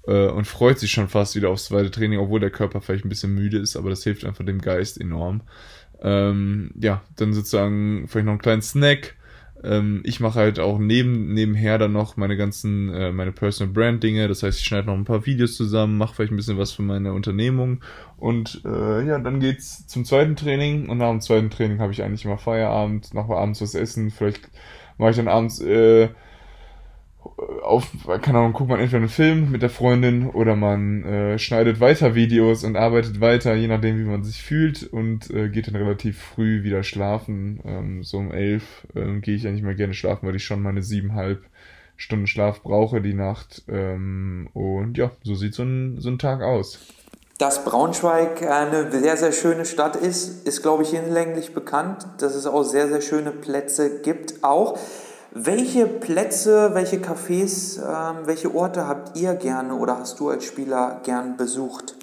[0.07, 3.09] äh, und freut sich schon fast wieder aufs zweite Training, obwohl der Körper vielleicht ein
[3.09, 5.43] bisschen müde ist, aber das hilft einfach dem Geist enorm.
[6.01, 9.17] Ähm, ja, dann sozusagen vielleicht noch einen kleinen Snack,
[9.65, 14.03] ähm, ich mache halt auch neben, nebenher dann noch meine ganzen, äh, meine Personal Brand
[14.03, 14.29] Dinge.
[14.29, 16.83] Das heißt, ich schneide noch ein paar Videos zusammen, mache vielleicht ein bisschen was für
[16.83, 17.81] meine Unternehmung.
[18.19, 20.89] Und äh, ja, dann geht's zum zweiten Training.
[20.89, 24.11] Und nach dem zweiten Training habe ich eigentlich immer Feierabend, noch mal abends was essen.
[24.11, 24.51] Vielleicht
[24.99, 26.11] mache ich dann abends äh,
[27.63, 27.91] auf,
[28.23, 32.15] keine Ahnung, guckt man entweder einen Film mit der Freundin oder man äh, schneidet weiter
[32.15, 36.21] Videos und arbeitet weiter, je nachdem, wie man sich fühlt und äh, geht dann relativ
[36.21, 37.61] früh wieder schlafen.
[37.65, 40.83] Ähm, so um elf ähm, gehe ich eigentlich mal gerne schlafen, weil ich schon meine
[40.83, 41.45] siebeneinhalb
[41.97, 43.63] Stunden Schlaf brauche die Nacht.
[43.69, 46.79] Ähm, und ja, so sieht so ein, so ein Tag aus.
[47.39, 52.47] Dass Braunschweig eine sehr, sehr schöne Stadt ist, ist, glaube ich, hinlänglich bekannt, dass es
[52.47, 54.79] auch sehr, sehr schöne Plätze gibt auch.
[55.37, 61.01] Welche Plätze, welche Cafés, ähm, welche Orte habt ihr gerne oder hast du als Spieler
[61.05, 61.97] gern besucht?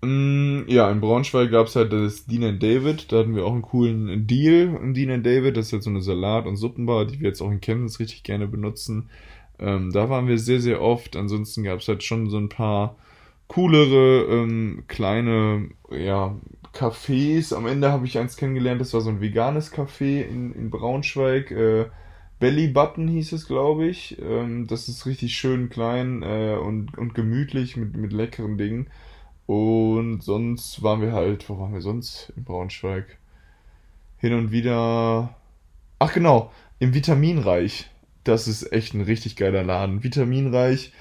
[0.00, 3.60] Mm, ja, in Braunschweig gab es halt das Dean David, da hatten wir auch einen
[3.60, 7.28] coolen Deal im Dean David, das ist halt so eine Salat- und Suppenbar, die wir
[7.28, 9.10] jetzt auch in Chemnitz richtig gerne benutzen.
[9.58, 12.96] Ähm, da waren wir sehr, sehr oft, ansonsten gab es halt schon so ein paar
[13.46, 16.34] coolere, ähm, kleine, ja,
[16.72, 17.54] Cafés.
[17.54, 21.50] Am Ende habe ich eins kennengelernt, das war so ein veganes Café in, in Braunschweig,
[21.50, 21.84] äh,
[22.42, 24.18] Belly Button hieß es, glaube ich.
[24.20, 28.88] Ähm, das ist richtig schön klein äh, und, und gemütlich mit, mit leckeren Dingen.
[29.46, 33.16] Und sonst waren wir halt, wo waren wir sonst in Braunschweig?
[34.18, 35.36] Hin und wieder.
[36.00, 36.50] Ach genau,
[36.80, 37.88] im Vitaminreich.
[38.24, 40.02] Das ist echt ein richtig geiler Laden.
[40.02, 40.92] Vitaminreich.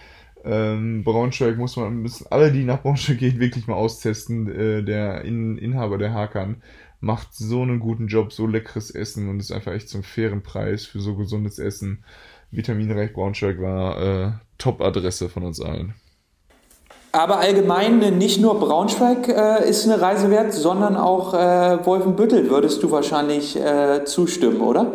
[0.45, 4.47] Ähm, Braunschweig muss man, müssen alle, die nach Braunschweig gehen, wirklich mal austesten.
[4.47, 6.62] Äh, der In Inhaber der Hakan
[7.02, 10.86] macht so einen guten Job, so leckeres Essen und ist einfach echt zum fairen Preis
[10.86, 12.06] für so gesundes Essen.
[12.52, 15.96] Vitaminreich Braunschweig war äh, Top-Adresse von uns allen.
[17.12, 22.50] Aber allgemein äh, nicht nur Braunschweig äh, ist eine Reise wert, sondern auch äh, Wolfenbüttel
[22.50, 24.94] würdest du wahrscheinlich äh, zustimmen, oder?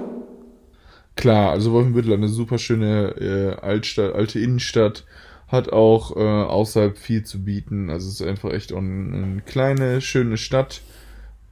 [1.17, 5.05] Klar, also Wolfenbüttel eine super schöne äh, Altstadt, alte Innenstadt,
[5.49, 7.91] hat auch äh, außerhalb viel zu bieten.
[7.91, 10.83] Also es ist einfach echt eine, eine kleine, schöne Stadt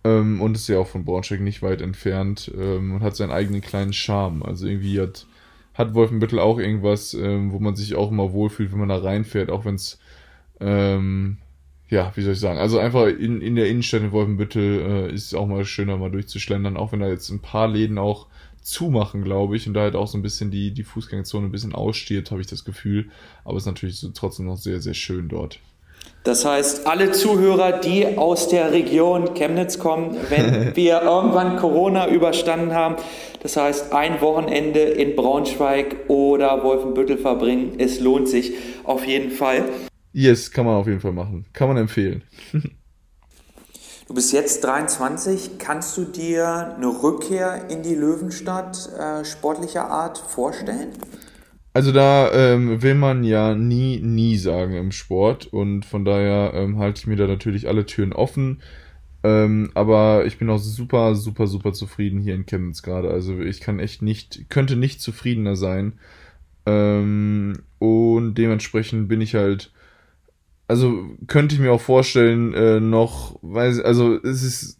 [0.05, 3.61] ähm, und ist ja auch von Braunschweig nicht weit entfernt ähm, und hat seinen eigenen
[3.61, 4.43] kleinen Charme.
[4.43, 5.27] Also irgendwie hat,
[5.75, 9.51] hat Wolfenbüttel auch irgendwas, ähm, wo man sich auch immer wohlfühlt, wenn man da reinfährt,
[9.51, 9.99] auch wenn es,
[10.61, 11.39] ähm,
[11.89, 15.27] ja, wie soll ich sagen, also einfach in, in der Innenstadt in Wolfenbüttel äh, ist
[15.27, 18.27] es auch mal schöner, mal durchzuschlendern, auch wenn da jetzt ein paar Läden auch
[18.65, 21.75] zumachen, glaube ich, und da halt auch so ein bisschen die, die Fußgängerzone ein bisschen
[21.75, 23.11] aussteht, habe ich das Gefühl.
[23.45, 25.61] Aber es ist natürlich so trotzdem noch sehr, sehr schön dort.
[26.25, 32.73] Das heißt, alle Zuhörer, die aus der Region Chemnitz kommen, wenn wir irgendwann Corona überstanden
[32.73, 32.97] haben,
[33.43, 39.65] das heißt ein Wochenende in Braunschweig oder Wolfenbüttel verbringen, es lohnt sich auf jeden Fall.
[40.15, 41.45] Yes, kann man auf jeden Fall machen.
[41.53, 42.23] Kann man empfehlen.
[44.09, 45.59] du bist jetzt 23.
[45.59, 50.93] Kannst du dir eine Rückkehr in die Löwenstadt äh, sportlicher Art vorstellen?
[51.75, 56.79] Also da ähm, will man ja nie, nie sagen im Sport und von daher ähm,
[56.79, 58.63] halte ich mir da natürlich alle Türen offen.
[59.25, 63.11] Ähm, aber ich bin auch super, super, super zufrieden hier in Chemnitz gerade.
[63.11, 65.95] Also ich kann echt nicht, könnte nicht zufriedener sein.
[66.65, 69.73] Ähm, und dementsprechend bin ich halt,
[70.69, 74.79] also könnte ich mir auch vorstellen, äh, noch, weil, also es ist,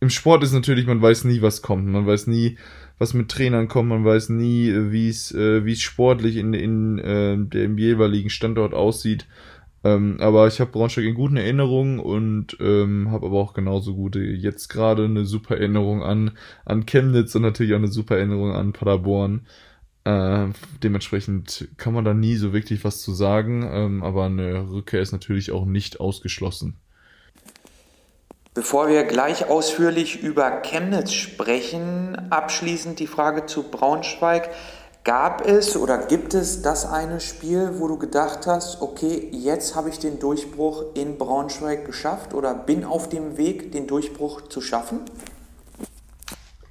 [0.00, 1.86] im Sport ist natürlich, man weiß nie, was kommt.
[1.88, 2.58] Man weiß nie,
[2.98, 3.88] was mit Trainern kommt.
[3.88, 8.74] Man weiß nie, wie es äh, wie es sportlich in, in äh, dem jeweiligen Standort
[8.74, 9.26] aussieht.
[9.84, 14.20] Ähm, aber ich habe Braunschweig in guten Erinnerungen und ähm, habe aber auch genauso gute,
[14.20, 16.32] jetzt gerade eine super Erinnerung an,
[16.64, 19.46] an Chemnitz und natürlich auch eine super Erinnerung an Paderborn.
[20.04, 20.48] Äh,
[20.82, 25.12] dementsprechend kann man da nie so wirklich was zu sagen, ähm, aber eine Rückkehr ist
[25.12, 26.76] natürlich auch nicht ausgeschlossen.
[28.58, 34.50] Bevor wir gleich ausführlich über Chemnitz sprechen, abschließend die Frage zu Braunschweig.
[35.04, 39.90] Gab es oder gibt es das eine Spiel, wo du gedacht hast, okay, jetzt habe
[39.90, 45.02] ich den Durchbruch in Braunschweig geschafft oder bin auf dem Weg, den Durchbruch zu schaffen?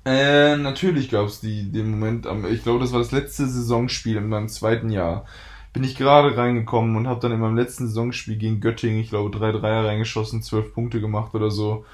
[0.03, 4.27] Äh, natürlich gab es die, den Moment, ich glaube, das war das letzte Saisonspiel in
[4.27, 5.25] meinem zweiten Jahr.
[5.73, 9.37] Bin ich gerade reingekommen und habe dann in meinem letzten Saisonspiel gegen Göttingen, ich glaube,
[9.37, 11.85] drei Dreier reingeschossen, zwölf Punkte gemacht oder so.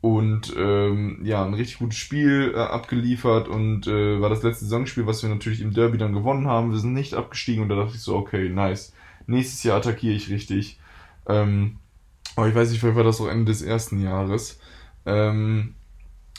[0.00, 5.06] Und ähm, ja, ein richtig gutes Spiel äh, abgeliefert und äh, war das letzte Saisonspiel,
[5.06, 6.70] was wir natürlich im Derby dann gewonnen haben.
[6.70, 8.92] Wir sind nicht abgestiegen und da dachte ich so, okay, nice.
[9.26, 10.78] Nächstes Jahr attackiere ich richtig.
[11.28, 11.78] Ähm,
[12.36, 14.60] aber ich weiß nicht, vielleicht war das auch Ende des ersten Jahres.
[15.04, 15.74] Ähm,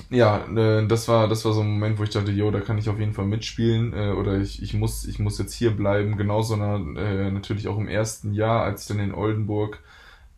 [0.10, 2.78] ja, äh, das war das war so ein Moment, wo ich dachte, jo, da kann
[2.78, 6.18] ich auf jeden Fall mitspielen äh, oder ich, ich muss ich muss jetzt hier bleiben.
[6.18, 9.80] Genauso äh, natürlich auch im ersten Jahr, als ich dann in Oldenburg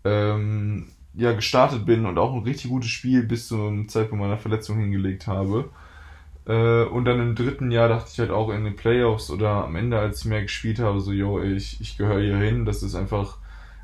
[0.03, 4.77] ähm, ja gestartet bin und auch ein richtig gutes Spiel bis zum Zeitpunkt meiner Verletzung
[4.79, 5.69] hingelegt habe.
[6.43, 9.99] Und dann im dritten Jahr dachte ich halt auch in den Playoffs oder am Ende,
[9.99, 13.37] als ich mehr gespielt habe, so, yo, ich, ich gehöre hier hin, das ist einfach,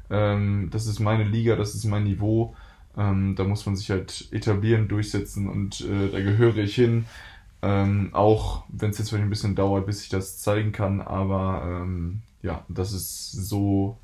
[0.10, 2.56] ähm, das ist meine Liga, das ist mein Niveau
[2.98, 7.06] ähm, da muss man sich halt etablieren, durchsetzen und äh, da gehöre ich hin.
[7.62, 11.64] Ähm, auch wenn es jetzt vielleicht ein bisschen dauert, bis ich das zeigen kann, aber
[11.66, 13.98] ähm, ja, das ist so,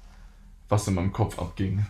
[0.69, 1.85] was in meinem Kopf abging.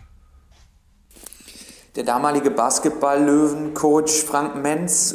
[1.96, 5.14] Der damalige Basketball-Löwen-Coach Frank Menz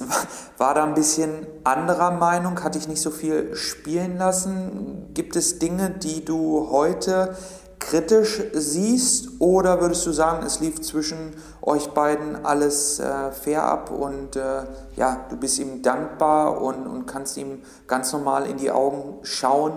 [0.58, 5.14] war da ein bisschen anderer Meinung, hatte ich nicht so viel spielen lassen.
[5.14, 7.36] Gibt es Dinge, die du heute
[7.80, 13.90] kritisch siehst oder würdest du sagen, es lief zwischen euch beiden alles äh, fair ab
[13.90, 14.64] und äh,
[14.96, 19.74] ja, du bist ihm dankbar und, und kannst ihm ganz normal in die Augen schauen,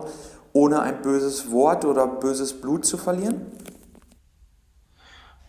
[0.52, 3.46] ohne ein böses Wort oder böses Blut zu verlieren?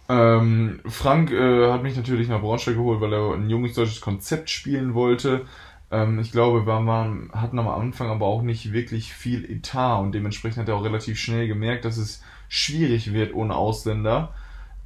[0.10, 4.50] Ähm, Frank äh, hat mich natürlich nach Braunschweig geholt, weil er ein junges deutsches Konzept
[4.50, 5.46] spielen wollte.
[5.92, 10.12] Ähm, ich glaube, wir waren, hatten am Anfang aber auch nicht wirklich viel Etat und
[10.14, 12.22] dementsprechend hat er auch relativ schnell gemerkt, dass es
[12.54, 14.32] schwierig wird ohne Ausländer.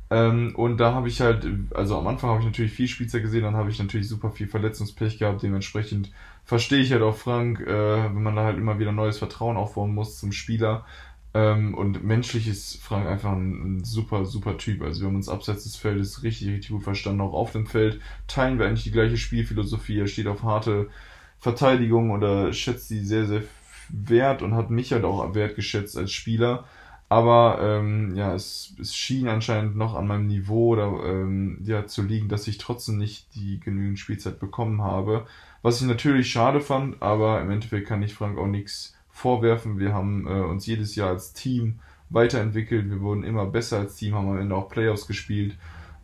[0.10, 3.44] Ähm, und da habe ich halt, also am Anfang habe ich natürlich viel Spielzeit gesehen,
[3.44, 5.44] dann habe ich natürlich super viel Verletzungspech gehabt.
[5.44, 6.10] Dementsprechend
[6.46, 9.94] verstehe ich halt auch Frank, äh, wenn man da halt immer wieder neues Vertrauen aufbauen
[9.94, 10.86] muss zum Spieler.
[11.34, 14.82] Ähm, und menschlich ist Frank einfach ein, ein, super, super Typ.
[14.82, 17.20] Also wir haben uns abseits des Feldes richtig, richtig gut verstanden.
[17.20, 20.00] Auch auf dem Feld teilen wir eigentlich die gleiche Spielphilosophie.
[20.00, 20.90] Er steht auf harte
[21.38, 23.44] Verteidigung oder schätzt die sehr, sehr
[23.90, 26.64] wert und hat mich halt auch wertgeschätzt als Spieler.
[27.10, 32.02] Aber ähm, ja, es, es schien anscheinend noch an meinem Niveau oder, ähm, ja, zu
[32.04, 35.26] liegen, dass ich trotzdem nicht die genügend Spielzeit bekommen habe.
[35.62, 39.80] Was ich natürlich schade fand, aber im Endeffekt kann ich Frank auch nichts vorwerfen.
[39.80, 41.80] Wir haben äh, uns jedes Jahr als Team
[42.10, 42.90] weiterentwickelt.
[42.90, 45.56] Wir wurden immer besser als Team, haben am Ende auch Playoffs gespielt.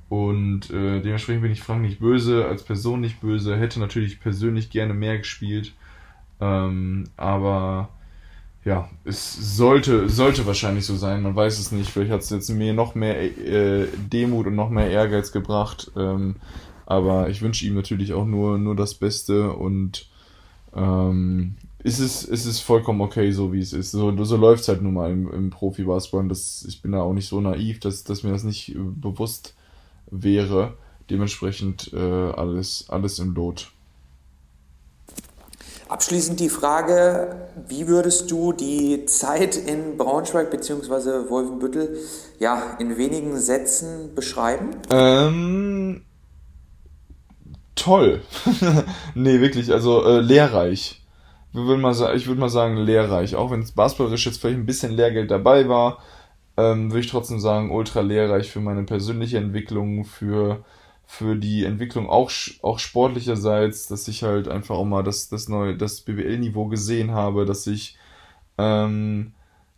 [0.10, 3.58] Und äh, dementsprechend bin ich Frank nicht böse, als Person nicht böse.
[3.58, 5.74] Hätte natürlich persönlich gerne mehr gespielt.
[6.40, 7.90] Ähm, aber
[8.66, 11.90] ja, es sollte, sollte wahrscheinlich so sein, man weiß es nicht.
[11.90, 15.92] Vielleicht hat es jetzt mir noch mehr äh, Demut und noch mehr Ehrgeiz gebracht.
[15.98, 16.36] Ähm,
[16.86, 20.08] aber ich wünsche ihm natürlich auch nur, nur das Beste und
[20.74, 23.92] ähm, ist es, ist es vollkommen okay, so wie es ist.
[23.92, 26.30] So, so läuft es halt nun mal im, im Profi-Basketball.
[26.32, 29.56] Ich bin da auch nicht so naiv, dass, dass mir das nicht bewusst
[30.10, 30.76] wäre.
[31.10, 33.72] Dementsprechend äh, alles, alles im Lot.
[35.90, 41.30] Abschließend die Frage, wie würdest du die Zeit in Braunschweig bzw.
[41.30, 41.98] Wolfenbüttel
[42.40, 44.72] ja, in wenigen Sätzen beschreiben?
[44.92, 46.04] Ähm,
[47.76, 48.22] toll.
[49.16, 51.02] nee, wirklich, also äh, lehrreich.
[51.52, 53.36] Ich würde mal, würd mal sagen, lehrreich.
[53.36, 56.00] Auch wenn es basketballerisch jetzt vielleicht ein bisschen Lehrgeld dabei war,
[56.58, 60.64] ähm, würde ich trotzdem sagen, ultra lehrreich für meine persönliche Entwicklung, für
[61.06, 62.32] für die Entwicklung auch,
[62.62, 67.46] auch sportlicherseits, dass ich halt einfach auch mal das, das neue, das BWL-Niveau gesehen habe,
[67.46, 67.98] dass ich
[68.58, 69.34] ähm,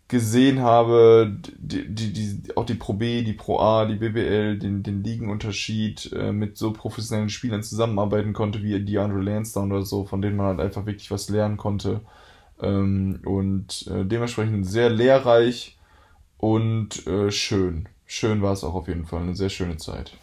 [0.07, 4.83] gesehen habe, die, die, die, auch die Pro B, die Pro A, die BWL, den,
[4.83, 10.21] den Ligenunterschied äh, mit so professionellen Spielern zusammenarbeiten konnte, wie DeAndre Lansdowne oder so, von
[10.21, 12.01] denen man halt einfach wirklich was lernen konnte.
[12.61, 15.77] Ähm, und äh, dementsprechend sehr lehrreich
[16.37, 17.89] und äh, schön.
[18.05, 20.13] Schön war es auch auf jeden Fall, eine sehr schöne Zeit.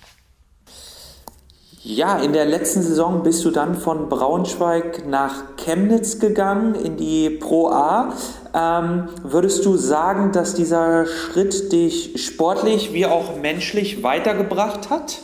[1.85, 7.29] Ja, in der letzten Saison bist du dann von Braunschweig nach Chemnitz gegangen in die
[7.29, 8.15] Pro A.
[8.55, 15.23] Ähm, würdest du sagen, dass dieser Schritt dich sportlich wie auch menschlich weitergebracht hat?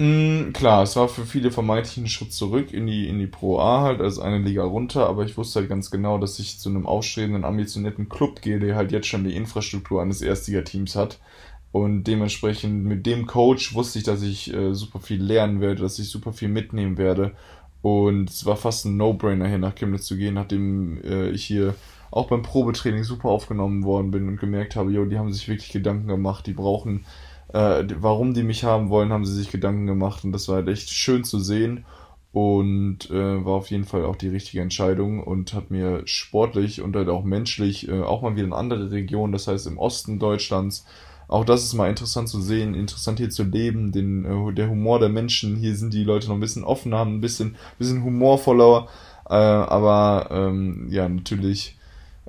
[0.00, 3.58] Mm, klar, es war für viele vermeintlich ein Schritt zurück in die, in die Pro
[3.58, 6.68] A halt, also eine Liga runter, aber ich wusste halt ganz genau, dass ich zu
[6.68, 11.18] einem aufstrebenden, ambitionierten Club gehe, der halt jetzt schon die Infrastruktur eines Erstligateams hat.
[11.70, 15.98] Und dementsprechend mit dem Coach wusste ich, dass ich äh, super viel lernen werde, dass
[15.98, 17.32] ich super viel mitnehmen werde.
[17.82, 21.74] Und es war fast ein No-Brainer, hier nach Chemnitz zu gehen, nachdem äh, ich hier
[22.10, 25.70] auch beim Probetraining super aufgenommen worden bin und gemerkt habe, jo, die haben sich wirklich
[25.70, 27.04] Gedanken gemacht, die brauchen,
[27.52, 30.68] äh, warum die mich haben wollen, haben sie sich Gedanken gemacht und das war halt
[30.68, 31.84] echt schön zu sehen
[32.32, 36.96] und äh, war auf jeden Fall auch die richtige Entscheidung und hat mir sportlich und
[36.96, 40.86] halt auch menschlich äh, auch mal wieder eine andere Region, das heißt im Osten Deutschlands,
[41.28, 44.98] auch das ist mal interessant zu sehen, interessant hier zu leben, den, äh, der Humor
[44.98, 45.56] der Menschen.
[45.56, 48.88] Hier sind die Leute noch ein bisschen offener, haben ein bisschen, bisschen humorvoller.
[49.28, 51.76] Äh, aber ähm, ja, natürlich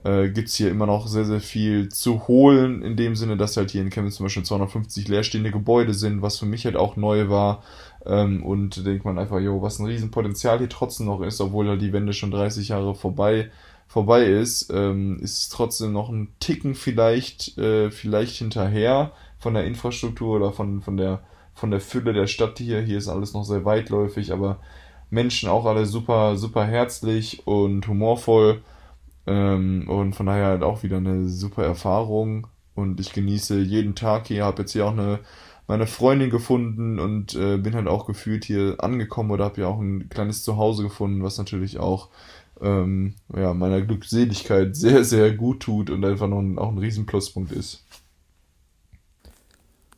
[0.04, 3.72] äh, gibt hier immer noch sehr, sehr viel zu holen, in dem Sinne, dass halt
[3.72, 7.30] hier in Chemnitz zum Beispiel 250 leerstehende Gebäude sind, was für mich halt auch neu
[7.30, 7.64] war.
[8.06, 11.82] Ähm, und denkt man einfach, jo, was ein Riesenpotenzial hier trotzdem noch ist, obwohl halt
[11.82, 13.50] die Wende schon 30 Jahre vorbei
[13.90, 19.66] vorbei ist, ähm, ist es trotzdem noch ein Ticken vielleicht, äh, vielleicht hinterher von der
[19.66, 21.24] Infrastruktur oder von, von der,
[21.56, 22.82] von der Fülle der Stadt hier.
[22.82, 24.60] Hier ist alles noch sehr weitläufig, aber
[25.10, 28.62] Menschen auch alle super, super herzlich und humorvoll.
[29.26, 32.46] Ähm, und von daher halt auch wieder eine super Erfahrung.
[32.76, 35.20] Und ich genieße jeden Tag hier, habe jetzt hier auch eine
[35.70, 39.80] meine Freundin gefunden und äh, bin halt auch gefühlt hier angekommen oder habe hier auch
[39.80, 42.10] ein kleines Zuhause gefunden, was natürlich auch
[42.62, 47.52] ähm, ja, meiner Glückseligkeit sehr, sehr gut tut und einfach noch ein, auch ein Riesenpluspunkt
[47.52, 47.84] ist.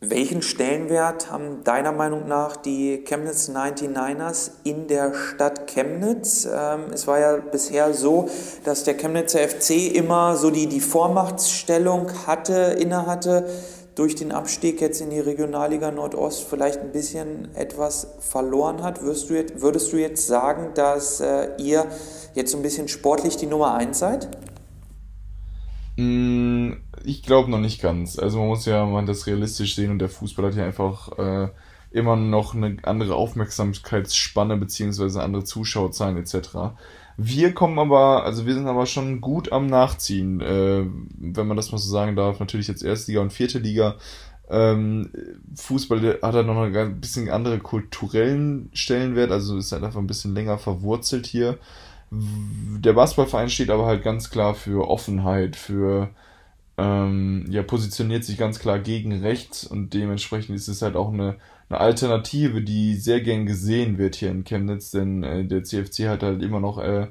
[0.03, 6.45] Welchen Stellenwert haben deiner Meinung nach die Chemnitz 99ers in der Stadt Chemnitz?
[6.51, 8.27] Ähm, es war ja bisher so,
[8.63, 13.47] dass der Chemnitzer FC immer so die, die Vormachtstellung hatte, innehatte
[13.95, 19.01] durch den Abstieg jetzt in die Regionalliga Nordost vielleicht ein bisschen etwas verloren hat.
[19.01, 21.85] Würdest du jetzt, würdest du jetzt sagen, dass äh, ihr
[22.33, 24.29] jetzt so ein bisschen sportlich die Nummer 1 seid?
[25.97, 26.73] Mm,
[27.03, 28.17] ich glaube noch nicht ganz.
[28.17, 31.49] Also man muss ja man das realistisch sehen und der Fußball hat ja einfach äh,
[31.91, 36.75] immer noch eine andere Aufmerksamkeitsspanne beziehungsweise andere Zuschauerzahlen etc.
[37.23, 40.83] Wir kommen aber, also wir sind aber schon gut am Nachziehen, äh,
[41.19, 42.39] wenn man das mal so sagen darf.
[42.39, 43.95] Natürlich jetzt Erstliga und Vierte Liga.
[44.49, 45.11] Ähm,
[45.55, 50.33] Fußball hat halt noch ein bisschen andere kulturellen Stellenwert, also ist halt einfach ein bisschen
[50.33, 51.57] länger verwurzelt hier.
[52.11, 56.09] Der Basketballverein steht aber halt ganz klar für Offenheit, für
[56.77, 61.35] ähm, ja, positioniert sich ganz klar gegen rechts und dementsprechend ist es halt auch eine
[61.71, 66.23] eine Alternative, die sehr gern gesehen wird hier in Chemnitz, denn äh, der CFC hat
[66.23, 67.07] halt immer noch äh,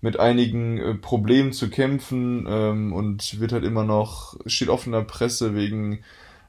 [0.00, 5.54] mit einigen äh, Problemen zu kämpfen ähm, und wird halt immer noch, steht der Presse
[5.54, 6.00] wegen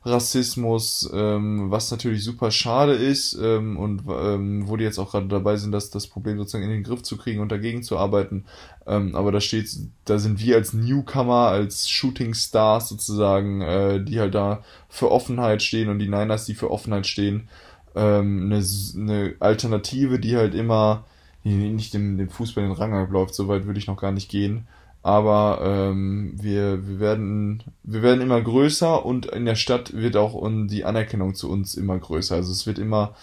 [0.05, 5.27] Rassismus, ähm, was natürlich super schade ist ähm, und ähm, wo die jetzt auch gerade
[5.27, 8.45] dabei sind, das, das Problem sozusagen in den Griff zu kriegen und dagegen zu arbeiten.
[8.85, 9.75] Ähm, aber da steht,
[10.05, 15.63] da sind wir als Newcomer, als Shooting Stars sozusagen, äh, die halt da für Offenheit
[15.63, 17.49] stehen und die Niners, die für Offenheit stehen,
[17.95, 18.63] ähm, eine,
[18.95, 21.05] eine Alternative, die halt immer
[21.43, 24.67] nicht dem, dem Fußball den Rang abläuft, so weit würde ich noch gar nicht gehen
[25.05, 30.33] aber ähm, wir, wir, werden, wir werden immer größer und in der Stadt wird auch
[30.65, 32.33] die Anerkennung zu uns immer größer.
[32.33, 33.15] Also es wird immer,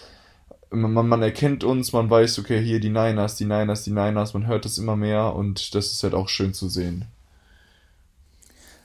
[0.69, 4.47] man, man erkennt uns, man weiß, okay, hier die Niners, die Niners, die Niners, man
[4.47, 7.03] hört es immer mehr und das ist halt auch schön zu sehen.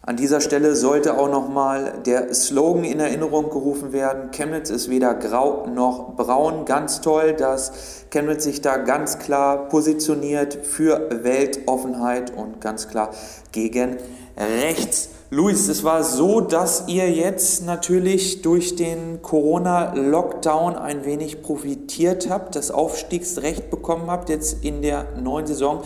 [0.08, 4.30] An dieser Stelle sollte auch nochmal der Slogan in Erinnerung gerufen werden.
[4.30, 6.64] Chemnitz ist weder grau noch braun.
[6.64, 13.10] Ganz toll, dass Chemnitz sich da ganz klar positioniert für Weltoffenheit und ganz klar
[13.52, 13.98] gegen
[14.38, 15.10] rechts.
[15.28, 22.56] Luis, es war so, dass ihr jetzt natürlich durch den Corona-Lockdown ein wenig profitiert habt,
[22.56, 25.82] das Aufstiegsrecht bekommen habt, jetzt in der neuen Saison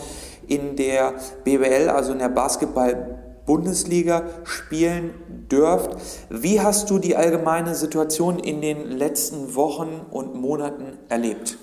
[0.47, 1.13] in der
[1.43, 5.11] BBL, also in der Basketball Bundesliga spielen
[5.51, 5.97] dürft.
[6.29, 11.57] Wie hast du die allgemeine Situation in den letzten Wochen und Monaten erlebt?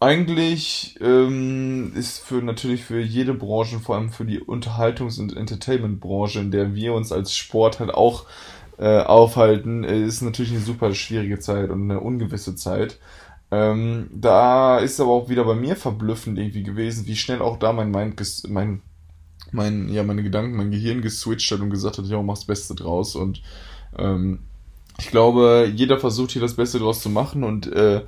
[0.00, 6.40] Eigentlich ähm, ist für natürlich für jede Branche, vor allem für die Unterhaltungs- und Entertainment-Branche,
[6.40, 8.26] in der wir uns als Sport halt auch
[8.78, 12.98] äh, aufhalten, äh, ist natürlich eine super schwierige Zeit und eine ungewisse Zeit.
[13.52, 17.72] Ähm, da ist aber auch wieder bei mir verblüffend irgendwie gewesen, wie schnell auch da
[17.72, 18.82] mein Mind, mein
[19.52, 22.74] mein, ja, meine Gedanken, mein Gehirn geswitcht hat und gesagt hat, ja, mach das Beste
[22.74, 23.14] draus.
[23.14, 23.42] Und
[23.98, 24.40] ähm,
[24.98, 28.02] ich glaube, jeder versucht hier das Beste draus zu machen und äh,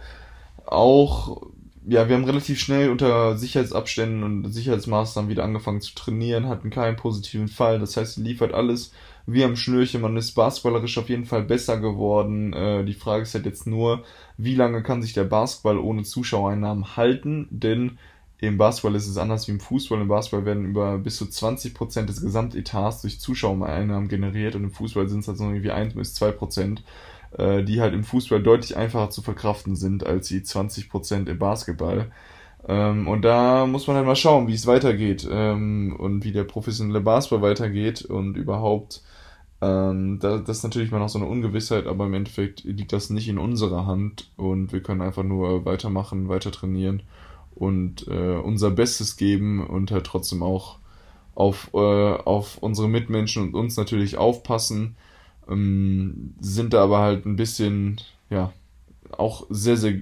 [0.67, 1.43] auch
[1.87, 6.97] ja, wir haben relativ schnell unter Sicherheitsabständen und Sicherheitsmaßnahmen wieder angefangen zu trainieren, hatten keinen
[6.97, 7.79] positiven Fall.
[7.79, 8.93] Das heißt, liefert alles
[9.27, 10.01] wie am Schnürchen.
[10.01, 12.55] Man ist basketballerisch auf jeden Fall besser geworden.
[12.55, 14.03] Äh, die Frage ist halt jetzt nur,
[14.39, 17.49] wie lange kann sich der Basketball ohne Zuschauereinnahmen halten?
[17.51, 17.99] Denn
[18.47, 20.01] im Basketball ist es anders wie im Fußball.
[20.01, 25.09] Im Basketball werden über bis zu 20% des Gesamtetats durch Zuschauereinnahmen generiert und im Fußball
[25.09, 26.79] sind es halt so irgendwie 1 bis 2%,
[27.39, 32.11] äh, die halt im Fußball deutlich einfacher zu verkraften sind als die 20% im Basketball.
[32.67, 36.45] Ähm, und da muss man halt mal schauen, wie es weitergeht ähm, und wie der
[36.45, 39.03] professionelle Basketball weitergeht und überhaupt
[39.61, 43.09] ähm, da, das ist natürlich mal noch so eine Ungewissheit, aber im Endeffekt liegt das
[43.11, 47.03] nicht in unserer Hand und wir können einfach nur weitermachen, weiter trainieren
[47.55, 50.79] und äh, unser Bestes geben und halt trotzdem auch
[51.35, 54.97] auf, äh, auf unsere Mitmenschen und uns natürlich aufpassen.
[55.49, 58.01] Ähm, sind da aber halt ein bisschen,
[58.31, 58.53] ja,
[59.17, 60.01] auch sehr, sehr,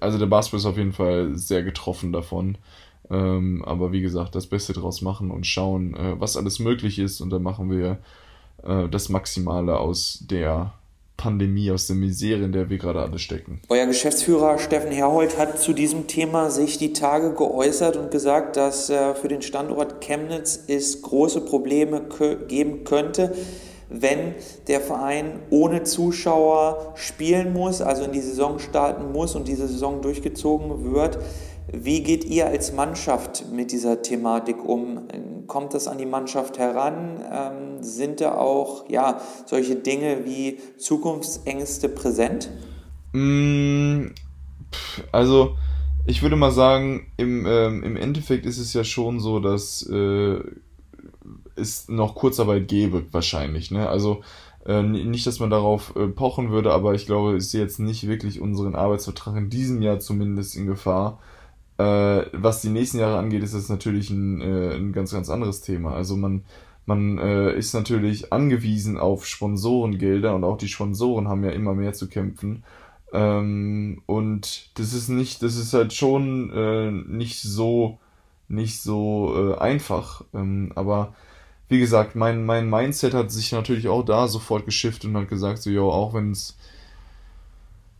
[0.00, 2.58] also der Basketball ist auf jeden Fall sehr getroffen davon.
[3.10, 7.20] Ähm, aber wie gesagt, das Beste draus machen und schauen, äh, was alles möglich ist.
[7.20, 7.98] Und dann machen wir
[8.64, 10.74] äh, das Maximale aus der
[11.16, 13.60] Pandemie, aus der Misere, in der wir gerade alle stecken.
[13.68, 18.90] Euer Geschäftsführer Steffen Herhold hat zu diesem Thema sich die Tage geäußert und gesagt, dass
[18.90, 22.02] äh, für den Standort Chemnitz es große Probleme
[22.48, 23.34] geben könnte,
[23.88, 24.34] wenn
[24.66, 30.02] der Verein ohne Zuschauer spielen muss, also in die Saison starten muss und diese Saison
[30.02, 31.18] durchgezogen wird.
[31.72, 35.08] Wie geht ihr als Mannschaft mit dieser Thematik um?
[35.48, 37.20] Kommt das an die Mannschaft heran?
[37.32, 42.50] Ähm, sind da auch ja, solche Dinge wie Zukunftsängste präsent?
[43.12, 44.08] Mm,
[45.10, 45.56] also,
[46.06, 50.38] ich würde mal sagen, im, ähm, im Endeffekt ist es ja schon so, dass äh,
[51.56, 53.72] es noch Kurzarbeit gäbe, wahrscheinlich.
[53.72, 53.88] Ne?
[53.88, 54.22] Also,
[54.66, 58.06] äh, nicht, dass man darauf äh, pochen würde, aber ich glaube, ich sehe jetzt nicht
[58.06, 61.18] wirklich unseren Arbeitsvertrag in diesem Jahr zumindest in Gefahr.
[61.78, 65.60] Äh, was die nächsten Jahre angeht, ist das natürlich ein, äh, ein ganz, ganz anderes
[65.60, 65.94] Thema.
[65.94, 66.44] Also man,
[66.86, 71.92] man äh, ist natürlich angewiesen auf Sponsorengelder und auch die Sponsoren haben ja immer mehr
[71.92, 72.64] zu kämpfen.
[73.12, 77.98] Ähm, und das ist nicht, das ist halt schon äh, nicht so,
[78.48, 80.24] nicht so äh, einfach.
[80.34, 81.14] Ähm, aber
[81.68, 85.58] wie gesagt, mein, mein Mindset hat sich natürlich auch da sofort geschiftet und hat gesagt,
[85.62, 86.56] so, jo, auch wenn es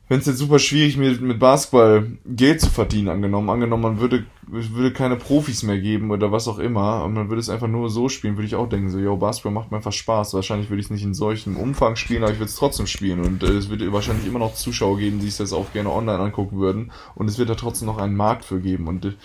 [0.08, 4.24] wenn es jetzt super schwierig mit, mit Basketball Geld zu verdienen, angenommen, angenommen, man würde,
[4.46, 7.90] würde keine Profis mehr geben oder was auch immer, und man würde es einfach nur
[7.90, 10.34] so spielen, würde ich auch denken, so, yo, Basketball macht mir einfach Spaß.
[10.34, 13.20] Wahrscheinlich würde ich es nicht in solchem Umfang spielen, aber ich würde es trotzdem spielen.
[13.20, 16.20] Und äh, es würde wahrscheinlich immer noch Zuschauer geben, die sich das auch gerne online
[16.20, 16.92] angucken würden.
[17.16, 18.86] Und es wird da trotzdem noch einen Markt für geben.
[18.86, 19.16] Und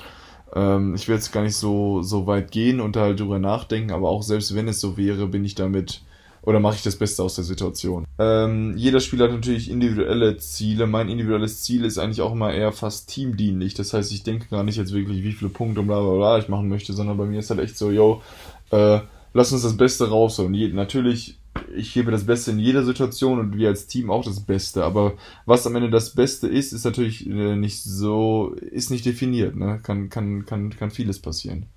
[0.54, 3.92] ähm, ich will jetzt gar nicht so, so weit gehen und da halt drüber nachdenken,
[3.92, 6.02] aber auch selbst wenn es so wäre, bin ich damit
[6.42, 8.06] oder mache ich das Beste aus der Situation?
[8.18, 10.88] Ähm, jeder Spieler hat natürlich individuelle Ziele.
[10.88, 13.74] Mein individuelles Ziel ist eigentlich auch immer eher fast teamdienlich.
[13.76, 16.38] Das heißt, ich denke gar nicht jetzt wirklich, wie viele Punkte und bla bla bla
[16.40, 18.22] ich machen möchte, sondern bei mir ist halt echt so, yo,
[18.72, 19.00] äh,
[19.34, 20.54] lass uns das Beste rausholen.
[20.54, 21.38] Je, natürlich,
[21.76, 24.84] ich gebe das Beste in jeder Situation und wir als Team auch das Beste.
[24.84, 25.14] Aber
[25.46, 29.56] was am Ende das Beste ist, ist natürlich äh, nicht so, ist nicht definiert.
[29.56, 29.80] Ne?
[29.84, 31.68] Kann, kann, kann, kann vieles passieren.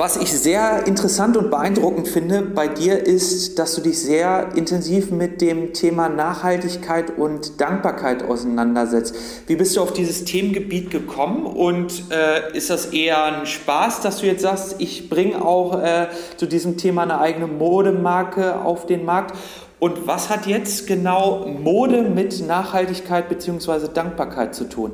[0.00, 5.10] Was ich sehr interessant und beeindruckend finde bei dir ist, dass du dich sehr intensiv
[5.10, 9.16] mit dem Thema Nachhaltigkeit und Dankbarkeit auseinandersetzt.
[9.48, 14.18] Wie bist du auf dieses Themengebiet gekommen und äh, ist das eher ein Spaß, dass
[14.18, 19.04] du jetzt sagst, ich bringe auch äh, zu diesem Thema eine eigene Modemarke auf den
[19.04, 19.34] Markt?
[19.80, 23.88] Und was hat jetzt genau Mode mit Nachhaltigkeit bzw.
[23.92, 24.92] Dankbarkeit zu tun?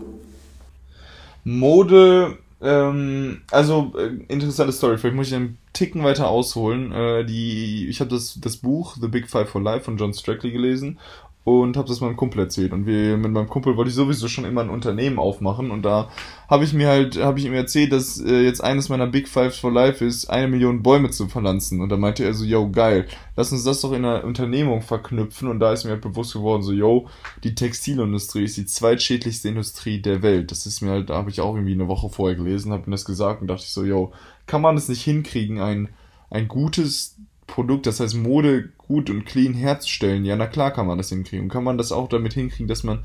[1.45, 4.97] Mode ähm, also, äh, interessante Story.
[4.97, 6.93] Vielleicht muss ich einen Ticken weiter ausholen.
[6.93, 10.51] Äh, die, ich habe das, das Buch The Big Five for Life von John Strackley
[10.51, 10.99] gelesen
[11.45, 12.73] und habe das meinem Kumpel erzählt.
[12.73, 15.71] Und wir, mit meinem Kumpel wollte ich sowieso schon immer ein Unternehmen aufmachen.
[15.71, 16.09] Und da
[16.49, 19.59] habe ich mir halt, habe ich ihm erzählt, dass äh, jetzt eines meiner Big Fives
[19.59, 21.83] for Life ist, eine Million Bäume zu pflanzen.
[21.83, 25.49] Und da meinte er so, yo, geil, lass uns das doch in einer Unternehmung verknüpfen.
[25.49, 27.09] Und da ist mir halt bewusst geworden, so, yo,
[27.45, 30.51] die Textilindustrie ist die zweitschädlichste Industrie der Welt.
[30.51, 32.97] Das ist mir halt, da habe ich auch irgendwie eine Woche vorher gelesen, habe mir
[32.97, 34.13] das gesagt und dachte ich so, yo,
[34.47, 35.91] kann man es nicht hinkriegen, ein,
[36.31, 40.99] ein gutes Produkt, das heißt Mode gut und clean herzustellen, ja, na klar kann man
[40.99, 41.45] das hinkriegen.
[41.45, 43.05] Und kann man das auch damit hinkriegen, dass man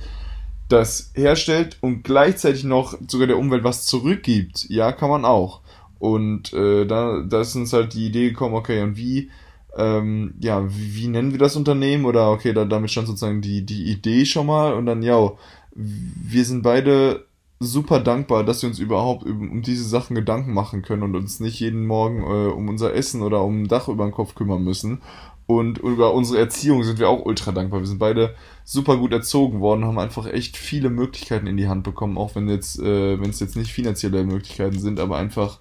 [0.70, 4.70] das herstellt und gleichzeitig noch sogar der Umwelt was zurückgibt?
[4.70, 5.62] Ja, kann man auch.
[5.98, 9.30] Und äh, da, da ist uns halt die Idee gekommen, okay, und wie,
[9.76, 12.06] ähm, ja, wie, wie nennen wir das Unternehmen?
[12.06, 15.32] Oder okay, da, damit stand sozusagen die, die Idee schon mal und dann, ja,
[15.76, 17.26] wir sind beide
[17.60, 21.60] super dankbar, dass wir uns überhaupt um diese Sachen Gedanken machen können und uns nicht
[21.60, 25.02] jeden Morgen äh, um unser Essen oder um ein Dach über den Kopf kümmern müssen.
[25.46, 27.80] Und über unsere Erziehung sind wir auch ultra dankbar.
[27.80, 31.84] Wir sind beide super gut erzogen worden, haben einfach echt viele Möglichkeiten in die Hand
[31.84, 35.60] bekommen, auch wenn jetzt, äh, wenn es jetzt nicht finanzielle Möglichkeiten sind, aber einfach,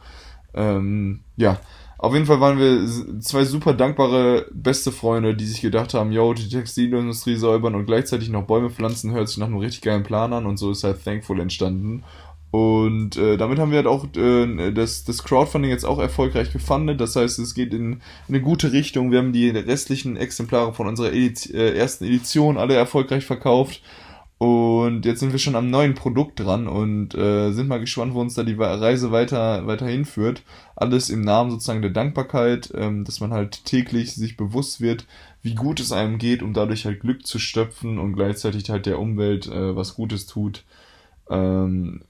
[0.53, 1.59] ähm, ja,
[1.99, 6.32] auf jeden Fall waren wir zwei super dankbare beste Freunde, die sich gedacht haben, yo,
[6.32, 10.32] die Textilindustrie säubern und gleichzeitig noch Bäume pflanzen, hört sich nach einem richtig geilen Plan
[10.32, 12.05] an und so ist halt Thankful entstanden.
[12.51, 17.01] Und äh, damit haben wir halt auch äh, das, das Crowdfunding jetzt auch erfolgreich gefundet.
[17.01, 19.11] Das heißt, es geht in, in eine gute Richtung.
[19.11, 23.82] Wir haben die restlichen Exemplare von unserer Ediz äh, ersten Edition alle erfolgreich verkauft.
[24.39, 28.20] Und jetzt sind wir schon am neuen Produkt dran und äh, sind mal gespannt, wo
[28.20, 30.43] uns da die Reise weiter, weiter hinführt.
[30.76, 35.07] Alles im Namen sozusagen der Dankbarkeit, ähm, dass man halt täglich sich bewusst wird,
[35.43, 39.01] wie gut es einem geht, um dadurch halt Glück zu stöpfen und gleichzeitig halt der
[39.01, 40.64] Umwelt äh, was Gutes tut.
[41.28, 42.03] Ähm,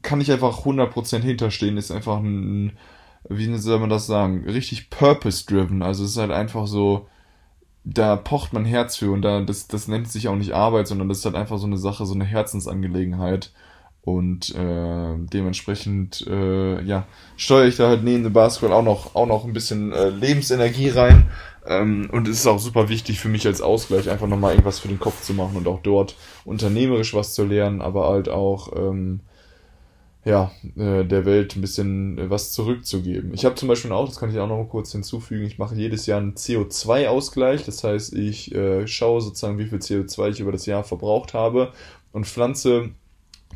[0.00, 2.72] kann ich einfach 100% hinterstehen, ist einfach ein,
[3.28, 5.82] wie soll man das sagen, richtig purpose-driven.
[5.82, 7.06] Also es ist halt einfach so,
[7.92, 11.08] da pocht man Herz für und da, das, das nennt sich auch nicht Arbeit, sondern
[11.08, 13.52] das ist halt einfach so eine Sache, so eine Herzensangelegenheit.
[14.02, 19.26] Und äh, dementsprechend, äh, ja, steuere ich da halt neben dem Basketball auch noch, auch
[19.26, 21.28] noch ein bisschen äh, Lebensenergie rein.
[21.66, 24.88] Ähm, und es ist auch super wichtig für mich als Ausgleich, einfach nochmal irgendwas für
[24.88, 26.16] den Kopf zu machen und auch dort
[26.46, 29.20] unternehmerisch was zu lernen, aber halt auch ähm,
[30.30, 33.34] ja, äh, der Welt ein bisschen äh, was zurückzugeben.
[33.34, 35.74] Ich habe zum Beispiel auch, das kann ich auch noch mal kurz hinzufügen, ich mache
[35.74, 37.64] jedes Jahr einen CO2-Ausgleich.
[37.64, 41.72] Das heißt, ich äh, schaue sozusagen, wie viel CO2 ich über das Jahr verbraucht habe
[42.12, 42.90] und pflanze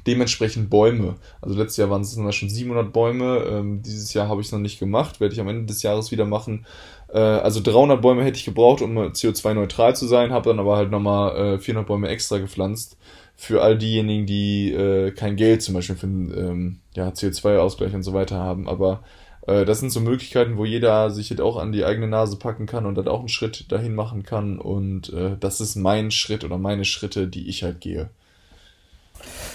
[0.06, 1.14] dementsprechend Bäume.
[1.40, 3.44] Also letztes Jahr waren es Beispiel 700 Bäume.
[3.48, 6.10] Ähm, dieses Jahr habe ich es noch nicht gemacht, werde ich am Ende des Jahres
[6.10, 6.66] wieder machen.
[7.14, 10.90] Äh, also 300 Bäume hätte ich gebraucht, um CO2-neutral zu sein, habe dann aber halt
[10.90, 12.98] nochmal äh, 400 Bäume extra gepflanzt
[13.36, 18.12] für all diejenigen, die äh, kein Geld zum Beispiel für ähm, ja, CO2-Ausgleich und so
[18.12, 18.68] weiter haben.
[18.68, 19.02] Aber
[19.46, 22.66] äh, das sind so Möglichkeiten, wo jeder sich halt auch an die eigene Nase packen
[22.66, 24.58] kann und dann auch einen Schritt dahin machen kann.
[24.58, 28.10] Und äh, das ist mein Schritt oder meine Schritte, die ich halt gehe.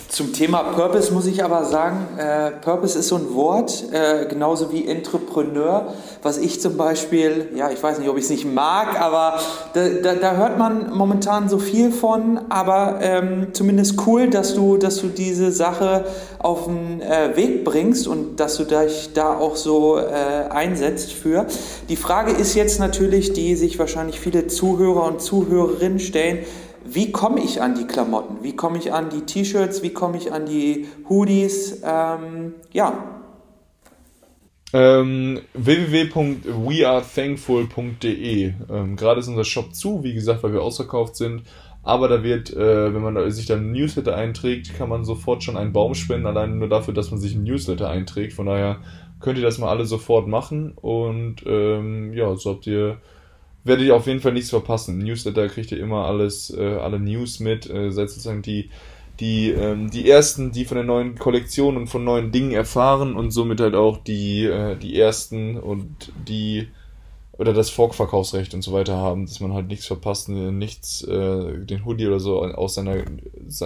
[0.10, 4.72] Zum Thema Purpose muss ich aber sagen, äh, Purpose ist so ein Wort, äh, genauso
[4.72, 5.93] wie Entrepreneur,
[6.24, 9.39] was ich zum Beispiel, ja, ich weiß nicht, ob ich es nicht mag, aber
[9.74, 14.78] da, da, da, hört man momentan so viel von, aber ähm, zumindest cool, dass du,
[14.78, 16.05] dass du diese Sache
[16.39, 21.45] auf den äh, Weg bringst und dass du dich da auch so äh, einsetzt für.
[21.88, 26.39] Die Frage ist jetzt natürlich, die sich wahrscheinlich viele Zuhörer und Zuhörerinnen stellen,
[26.86, 28.43] wie komme ich an die Klamotten?
[28.43, 29.84] Wie komme ich an die T-Shirts?
[29.84, 31.82] Wie komme ich an die Hoodies?
[31.84, 33.19] Ähm, ja.
[34.71, 41.41] Ähm, www.wearethankful.de ähm, Gerade ist unser Shop zu, wie gesagt, weil wir ausverkauft sind.
[41.82, 45.73] Aber da wird, äh, wenn man sich dann Newsletter einträgt, kann man sofort schon einen
[45.73, 48.34] Baum spenden, allein nur dafür, dass man sich ein Newsletter einträgt.
[48.34, 48.77] Von daher
[49.19, 50.73] könnt ihr das mal alle sofort machen.
[50.75, 52.97] Und ähm, ja, so habt ihr
[53.70, 54.99] werdet ihr auf jeden Fall nichts verpassen.
[54.99, 58.70] Im Newsletter kriegt ihr immer alles, äh, alle News mit, äh, seid sozusagen die,
[59.20, 63.32] die, ähm, die ersten, die von der neuen Kollektion und von neuen Dingen erfahren und
[63.32, 66.67] somit halt auch die, äh, die ersten und die
[67.38, 71.86] oder das Vorverkaufsrecht und so weiter haben, dass man halt nichts verpasst, nichts, äh, den
[71.86, 72.97] Hoodie oder so aus seiner,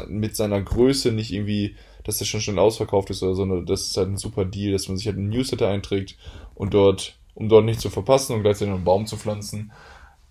[0.09, 3.87] mit seiner Größe nicht irgendwie, dass der schon schon ausverkauft ist oder so, sondern das
[3.87, 6.17] ist halt ein super Deal, dass man sich halt einen Newsletter einträgt
[6.53, 9.71] und dort um dort nicht zu verpassen und gleichzeitig einen Baum zu pflanzen.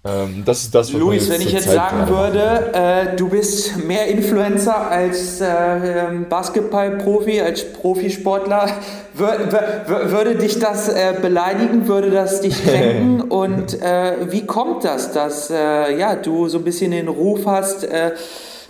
[0.05, 3.84] Ähm, das ist das, was Luis, wenn ich jetzt Zeit sagen würde, äh, du bist
[3.84, 8.68] mehr Influencer als äh, ähm, Basketballprofi, als Profisportler,
[9.14, 13.20] würde dich das äh, beleidigen, würde das dich kränken?
[13.20, 17.84] und äh, wie kommt das, dass äh, ja, du so ein bisschen den Ruf hast,
[17.84, 18.11] äh,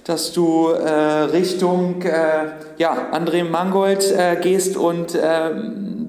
[0.05, 2.03] dass du Richtung
[2.79, 5.17] ja, André Mangold gehst und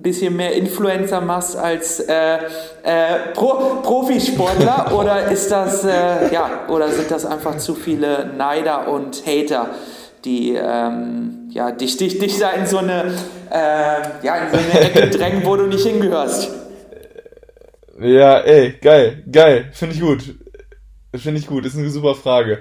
[0.03, 2.35] bisschen mehr Influencer machst als äh,
[2.83, 8.89] äh, Pro Profisportler oder ist das äh, ja oder sind das einfach zu viele Neider
[8.89, 9.69] und Hater,
[10.25, 13.13] die ähm, ja dich, dich, dich da in so eine
[13.49, 16.51] äh, ja in so eine Ecke drängen, wo du nicht hingehörst?
[17.99, 20.35] Ja, ey, geil, geil, finde ich gut,
[21.15, 22.59] finde ich gut, ist eine super Frage.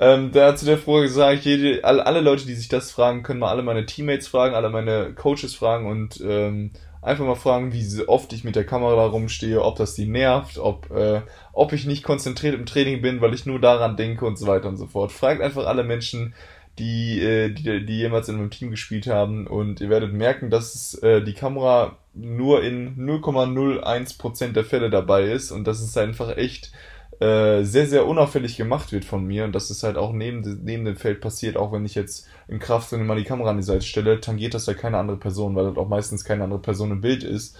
[0.00, 3.40] Ähm, da zu der Frage ich, jede, alle, alle Leute, die sich das fragen, können
[3.40, 8.08] mal alle meine Teammates fragen, alle meine Coaches fragen und ähm, einfach mal fragen, wie
[8.08, 11.20] oft ich mit der Kamera rumstehe, ob das die nervt, ob, äh,
[11.52, 14.68] ob ich nicht konzentriert im Training bin, weil ich nur daran denke und so weiter
[14.68, 15.12] und so fort.
[15.12, 16.34] Fragt einfach alle Menschen,
[16.78, 20.94] die, äh, die, die jemals in einem Team gespielt haben und ihr werdet merken, dass
[21.02, 26.72] äh, die Kamera nur in 0,01% der Fälle dabei ist und das ist einfach echt
[27.20, 30.84] äh, sehr, sehr unauffällig gemacht wird von mir und dass es halt auch neben, neben
[30.84, 33.84] dem Feld passiert, auch wenn ich jetzt im Krafttraining mal die Kamera an die Seite
[33.84, 37.00] stelle, tangiert das ja keine andere Person, weil halt auch meistens keine andere Person im
[37.00, 37.56] Bild ist.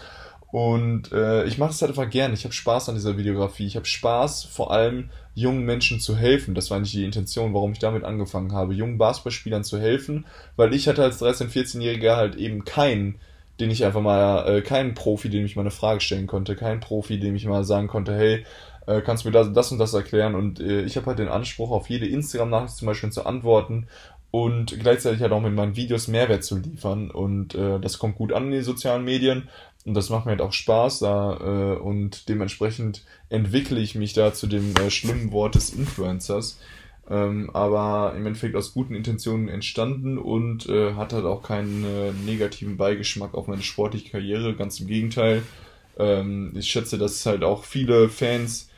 [0.55, 2.33] Und äh, ich mache das halt einfach gern.
[2.33, 3.67] Ich habe Spaß an dieser Videografie.
[3.67, 6.55] Ich habe Spaß, vor allem jungen Menschen zu helfen.
[6.55, 10.73] Das war eigentlich die Intention, warum ich damit angefangen habe, jungen Basketballspielern zu helfen, weil
[10.73, 13.17] ich hatte als 13-, 14-Jähriger halt eben keinen,
[13.59, 16.79] den ich einfach mal, äh, keinen Profi, dem ich mal eine Frage stellen konnte, keinen
[16.79, 18.45] Profi, dem ich mal sagen konnte, hey,
[18.87, 20.35] äh, kannst du mir das, das und das erklären?
[20.35, 23.87] Und äh, ich habe halt den Anspruch, auf jede Instagram-Nachricht zum Beispiel zu antworten
[24.31, 27.11] und gleichzeitig halt auch mit meinen Videos Mehrwert zu liefern.
[27.11, 29.49] Und äh, das kommt gut an in den sozialen Medien.
[29.85, 31.37] Und das macht mir halt auch Spaß da
[31.75, 36.59] äh, und dementsprechend entwickle ich mich da zu dem äh, schlimmen Wort des Influencers.
[37.09, 42.13] Ähm, aber im Endeffekt aus guten Intentionen entstanden und äh, hat halt auch keinen äh,
[42.25, 44.57] negativen Beigeschmack auf meine sportliche Karriere.
[44.57, 45.43] Ganz im Gegenteil.
[45.99, 48.71] Ähm, ich schätze, dass halt auch viele Fans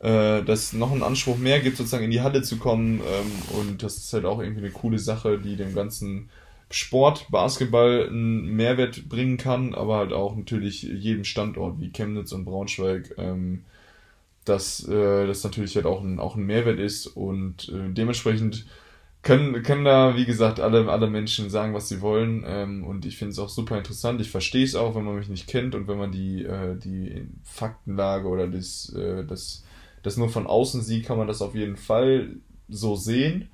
[0.00, 3.00] äh, dass noch einen Anspruch mehr gibt, sozusagen in die Halle zu kommen.
[3.00, 6.30] Ähm, und das ist halt auch irgendwie eine coole Sache, die dem ganzen
[6.70, 12.44] Sport, Basketball einen Mehrwert bringen kann, aber halt auch natürlich jedem Standort wie Chemnitz und
[12.44, 13.64] Braunschweig, ähm,
[14.44, 18.66] dass äh, das natürlich halt auch ein, auch ein Mehrwert ist und äh, dementsprechend
[19.22, 23.18] können, können da, wie gesagt, alle, alle Menschen sagen, was sie wollen ähm, und ich
[23.18, 24.20] finde es auch super interessant.
[24.20, 27.26] Ich verstehe es auch, wenn man mich nicht kennt und wenn man die, äh, die
[27.44, 29.64] Faktenlage oder das, äh, das,
[30.02, 32.36] das nur von außen sieht, kann man das auf jeden Fall
[32.68, 33.48] so sehen.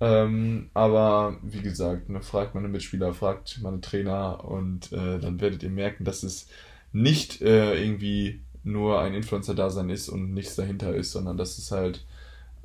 [0.00, 5.62] Ähm, aber wie gesagt, ne, fragt meine Mitspieler, fragt meine Trainer und äh, dann werdet
[5.62, 6.48] ihr merken, dass es
[6.92, 12.04] nicht äh, irgendwie nur ein Influencer-Dasein ist und nichts dahinter ist, sondern dass es halt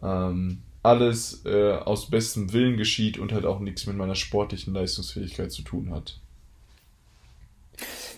[0.01, 5.51] ähm, alles äh, aus bestem Willen geschieht und halt auch nichts mit meiner sportlichen Leistungsfähigkeit
[5.51, 6.19] zu tun hat.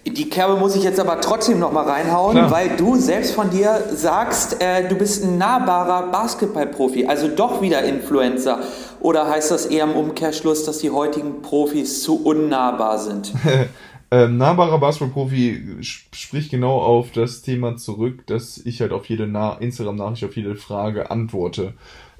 [0.09, 2.51] Die Kerbe muss ich jetzt aber trotzdem noch mal reinhauen, Klar.
[2.51, 7.83] weil du selbst von dir sagst, äh, du bist ein nahbarer Basketballprofi, also doch wieder
[7.83, 8.59] Influencer.
[8.99, 13.33] Oder heißt das eher im Umkehrschluss, dass die heutigen Profis zu unnahbar sind?
[14.11, 19.53] ähm, nahbarer Basketballprofi spricht genau auf das Thema zurück, dass ich halt auf jede Na
[19.55, 21.73] Instagram-Nachricht, auf jede Frage antworte.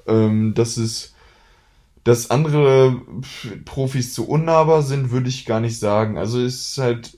[0.06, 1.14] Ähm, das ist
[2.04, 3.02] dass andere
[3.66, 6.16] Profis zu unnahbar sind, würde ich gar nicht sagen.
[6.16, 7.17] Also es ist halt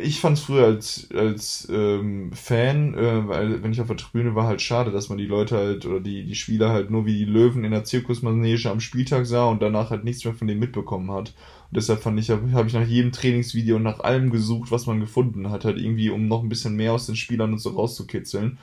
[0.00, 4.34] ich fand es früher als, als ähm, Fan, äh, weil wenn ich auf der Tribüne
[4.34, 7.16] war, halt schade, dass man die Leute halt oder die, die Spieler halt nur wie
[7.16, 10.60] die Löwen in der Zirkusmanege am Spieltag sah und danach halt nichts mehr von denen
[10.60, 11.34] mitbekommen hat.
[11.70, 14.86] Und deshalb fand ich, habe hab ich nach jedem Trainingsvideo und nach allem gesucht, was
[14.86, 17.70] man gefunden hat, halt irgendwie, um noch ein bisschen mehr aus den Spielern und so
[17.70, 18.58] rauszukitzeln.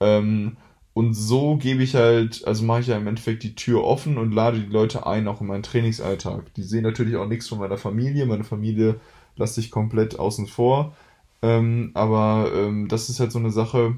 [0.00, 0.56] Ähm,
[0.94, 4.32] und so gebe ich halt, also mache ich ja im Endeffekt die Tür offen und
[4.32, 6.54] lade die Leute ein, auch in meinen Trainingsalltag.
[6.54, 8.24] Die sehen natürlich auch nichts von meiner Familie.
[8.26, 8.98] Meine Familie
[9.36, 10.96] lasse ich komplett außen vor.
[11.42, 13.96] Ähm, aber ähm, das ist halt so eine Sache,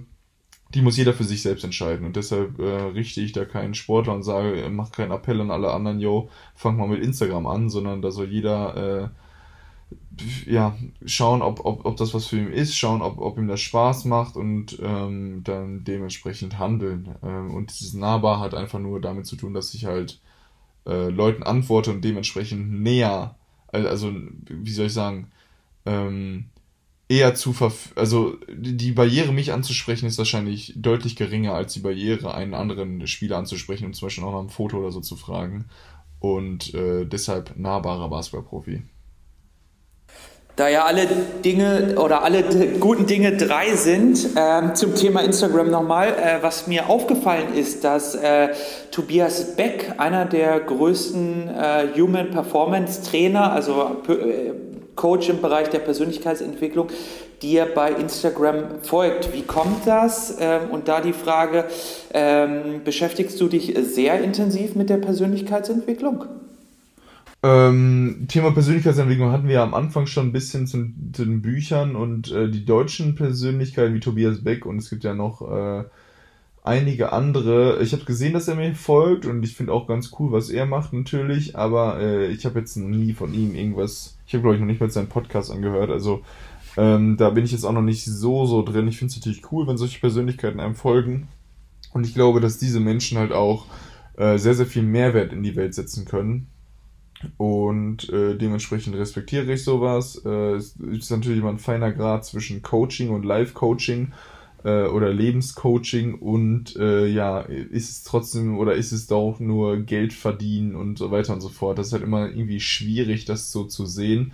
[0.74, 2.06] die muss jeder für sich selbst entscheiden.
[2.06, 5.50] Und deshalb äh, richte ich da keinen Sportler und sage, äh, mach keinen Appell an
[5.50, 9.08] alle anderen, yo, fang mal mit Instagram an, sondern da soll jeder äh,
[10.46, 13.60] ja, schauen, ob, ob, ob das was für ihn ist, schauen, ob, ob ihm das
[13.60, 17.14] Spaß macht und ähm, dann dementsprechend handeln.
[17.22, 20.20] Ähm, und dieses Nahbar hat einfach nur damit zu tun, dass ich halt
[20.86, 23.36] äh, Leuten antworte und dementsprechend näher
[23.72, 24.12] also
[24.48, 25.30] wie soll ich sagen,
[25.86, 26.46] ähm,
[27.08, 32.34] eher zu verf also die Barriere, mich anzusprechen, ist wahrscheinlich deutlich geringer als die Barriere,
[32.34, 35.66] einen anderen Spieler anzusprechen und zum Beispiel auch nach einem Foto oder so zu fragen.
[36.20, 38.82] Und äh, deshalb nahbarer Basketballprofi.
[40.58, 41.06] Da ja alle
[41.44, 42.42] Dinge oder alle
[42.80, 48.16] guten Dinge drei sind, äh, zum Thema Instagram nochmal, äh, was mir aufgefallen ist, dass
[48.16, 48.48] äh,
[48.90, 54.50] Tobias Beck, einer der größten äh, Human Performance Trainer, also äh,
[54.96, 56.88] Coach im Bereich der Persönlichkeitsentwicklung,
[57.40, 59.32] dir bei Instagram folgt.
[59.32, 60.38] Wie kommt das?
[60.40, 61.66] Ähm, und da die Frage,
[62.12, 66.24] ähm, beschäftigst du dich sehr intensiv mit der Persönlichkeitsentwicklung?
[67.40, 71.94] Ähm, Thema Persönlichkeitsentwicklung hatten wir ja am Anfang schon ein bisschen zu, zu den Büchern
[71.94, 75.84] und äh, die deutschen Persönlichkeiten wie Tobias Beck und es gibt ja noch äh,
[76.64, 77.80] einige andere.
[77.80, 80.66] Ich habe gesehen, dass er mir folgt und ich finde auch ganz cool, was er
[80.66, 84.60] macht natürlich, aber äh, ich habe jetzt nie von ihm irgendwas, ich habe glaube ich
[84.60, 86.22] noch nicht mal seinen Podcast angehört, also
[86.76, 88.88] ähm, da bin ich jetzt auch noch nicht so, so drin.
[88.88, 91.28] Ich finde es natürlich cool, wenn solche Persönlichkeiten einem folgen
[91.92, 93.66] und ich glaube, dass diese Menschen halt auch
[94.16, 96.48] äh, sehr, sehr viel Mehrwert in die Welt setzen können
[97.36, 100.22] und äh, dementsprechend respektiere ich sowas.
[100.24, 104.12] Äh, es ist natürlich immer ein feiner Grad zwischen Coaching und Live-Coaching
[104.64, 110.12] äh, oder Lebenscoaching und äh, ja, ist es trotzdem oder ist es doch nur Geld
[110.12, 111.78] verdienen und so weiter und so fort.
[111.78, 114.32] Das ist halt immer irgendwie schwierig, das so zu sehen.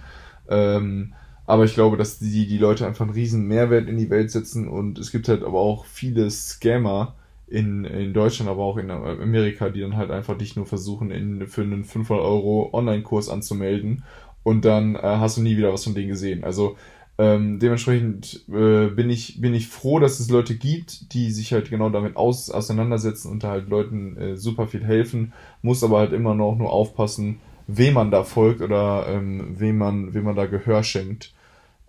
[0.49, 1.15] Ähm,
[1.47, 4.67] aber ich glaube, dass die, die Leute einfach einen riesen Mehrwert in die Welt setzen
[4.67, 7.15] und es gibt halt aber auch viele Scammer,
[7.55, 11.47] in, in Deutschland, aber auch in Amerika, die dann halt einfach dich nur versuchen, in,
[11.47, 14.05] für einen 500 Euro Online-Kurs anzumelden
[14.43, 16.45] und dann äh, hast du nie wieder was von denen gesehen.
[16.45, 16.77] Also
[17.17, 21.71] Ähm, dementsprechend äh, bin, ich, bin ich froh, dass es Leute gibt, die sich halt
[21.71, 25.33] genau damit aus, auseinandersetzen und da halt Leuten äh, super viel helfen,
[25.63, 27.39] muss aber halt immer noch nur aufpassen,
[27.69, 31.33] wem man da folgt oder ähm, wem, man, wem man da Gehör schenkt.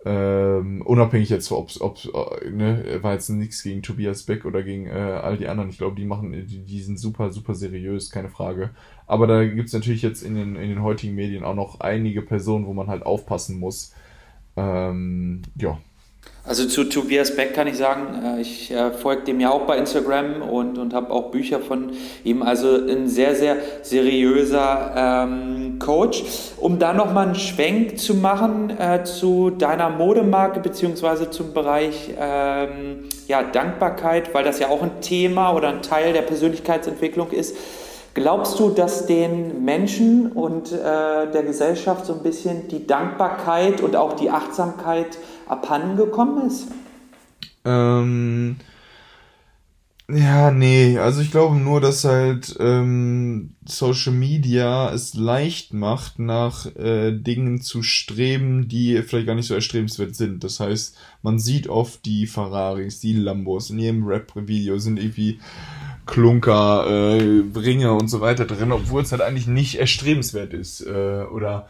[0.08, 1.98] Ähm, unabhängig jetzt, ob, ob
[2.48, 5.68] ne, war jetzt nichts gegen Tobias Beck oder gegen äh, all die anderen.
[5.68, 8.70] Ich glaube, die machen, die, die sind super, super seriös, keine Frage.
[9.08, 12.66] Aber da gibt's natürlich jetzt in den, in den heutigen Medien auch noch einige Personen,
[12.66, 13.94] wo man halt aufpassen muss.
[14.56, 15.76] Ähm, ja,
[16.46, 20.42] also zu Tobias Beck kann ich sagen, äh, ich folge dem ja auch bei Instagram
[20.42, 21.90] und, und habe auch Bücher von
[22.24, 22.42] ihm.
[22.42, 26.24] Also ein sehr, sehr seriöser ähm, Coach.
[26.58, 33.04] Um da nochmal einen Schwenk zu machen äh, zu deiner Modemarke beziehungsweise zum Bereich ähm,
[33.28, 37.56] ja, Dankbarkeit, weil das ja auch ein Thema oder ein Teil der Persönlichkeitsentwicklung ist.
[38.14, 40.76] Glaubst du, dass den Menschen und äh,
[41.30, 45.18] der Gesellschaft so ein bisschen die Dankbarkeit und auch die Achtsamkeit
[45.48, 46.68] abhanden gekommen ist?
[47.64, 48.56] Ähm,
[50.08, 56.64] ja, nee, also ich glaube nur, dass halt ähm, Social Media es leicht macht, nach
[56.76, 60.44] äh, Dingen zu streben, die vielleicht gar nicht so erstrebenswert sind.
[60.44, 65.40] Das heißt, man sieht oft die Ferraris, die Lambos, in jedem Rap-Video sind irgendwie
[66.06, 70.82] Klunker, äh, Ringe und so weiter drin, obwohl es halt eigentlich nicht erstrebenswert ist.
[70.82, 71.68] Äh, oder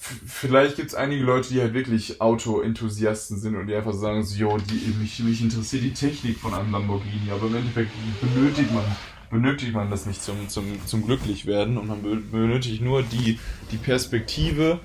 [0.00, 4.34] vielleicht gibt es einige Leute, die halt wirklich Auto-Enthusiasten sind und die einfach sagen so,
[4.36, 7.90] jo, die, mich, mich interessiert die Technik von einem Lamborghini, aber im Endeffekt
[8.20, 8.84] benötigt man,
[9.30, 13.38] benötigt man das nicht zum, zum, zum Glücklichwerden und man benötigt nur die,
[13.70, 14.80] die Perspektive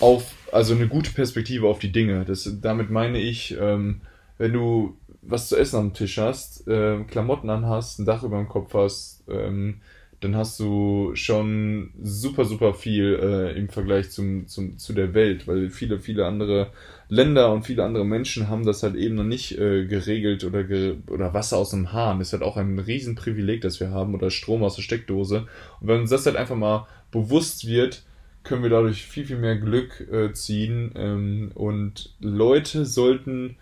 [0.00, 2.26] auf, also eine gute Perspektive auf die Dinge.
[2.26, 4.02] Das, damit meine ich, ähm,
[4.36, 8.48] wenn du was zu essen am Tisch hast, äh, Klamotten anhast, ein Dach über dem
[8.48, 9.80] Kopf hast, ähm,
[10.22, 15.48] dann hast du schon super, super viel äh, im Vergleich zum, zum, zu der Welt,
[15.48, 16.70] weil viele, viele andere
[17.08, 20.94] Länder und viele andere Menschen haben das halt eben noch nicht äh, geregelt oder, ge
[21.08, 24.62] oder Wasser aus dem Hahn ist halt auch ein Riesenprivileg, das wir haben oder Strom
[24.62, 25.46] aus der Steckdose.
[25.80, 28.04] Und wenn uns das halt einfach mal bewusst wird,
[28.44, 33.56] können wir dadurch viel, viel mehr Glück äh, ziehen ähm, und Leute sollten,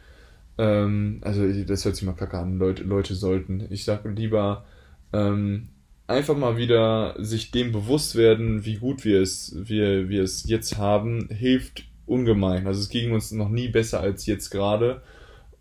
[0.59, 4.65] ähm, also das hört sich mal kacke an, Leute, Leute sollten, ich sage lieber,
[5.13, 5.69] ähm,
[6.11, 10.77] einfach mal wieder sich dem bewusst werden, wie gut wir es, wir, wir es jetzt
[10.77, 12.67] haben, hilft ungemein.
[12.67, 15.03] Also es ging uns noch nie besser als jetzt gerade.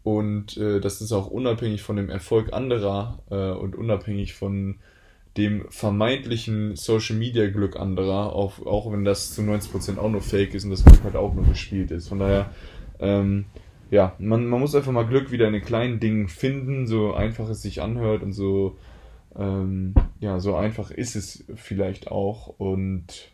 [0.04, 4.80] Und äh, das ist auch unabhängig von dem Erfolg anderer äh, und unabhängig von
[5.38, 10.56] dem vermeintlichen Social Media Glück anderer, auch, auch wenn das zu 90% auch nur fake
[10.56, 12.10] ist und das Glück halt auch nur gespielt ist.
[12.10, 12.50] Von daher,
[13.00, 13.46] ähm,
[13.92, 17.48] ja, man, man muss einfach mal Glück wieder in den kleinen Dingen finden, so einfach
[17.50, 18.78] es sich anhört und so
[19.38, 22.48] ähm, ja, so einfach ist es vielleicht auch.
[22.58, 23.32] Und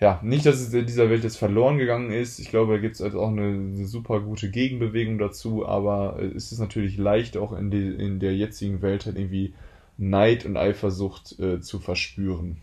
[0.00, 2.38] ja, nicht, dass es in dieser Welt jetzt verloren gegangen ist.
[2.38, 6.52] Ich glaube, da gibt es also auch eine, eine, super gute Gegenbewegung dazu, aber es
[6.52, 9.54] ist natürlich leicht, auch in, die, in der jetzigen Welt halt irgendwie
[9.96, 12.58] Neid und Eifersucht äh, zu verspüren.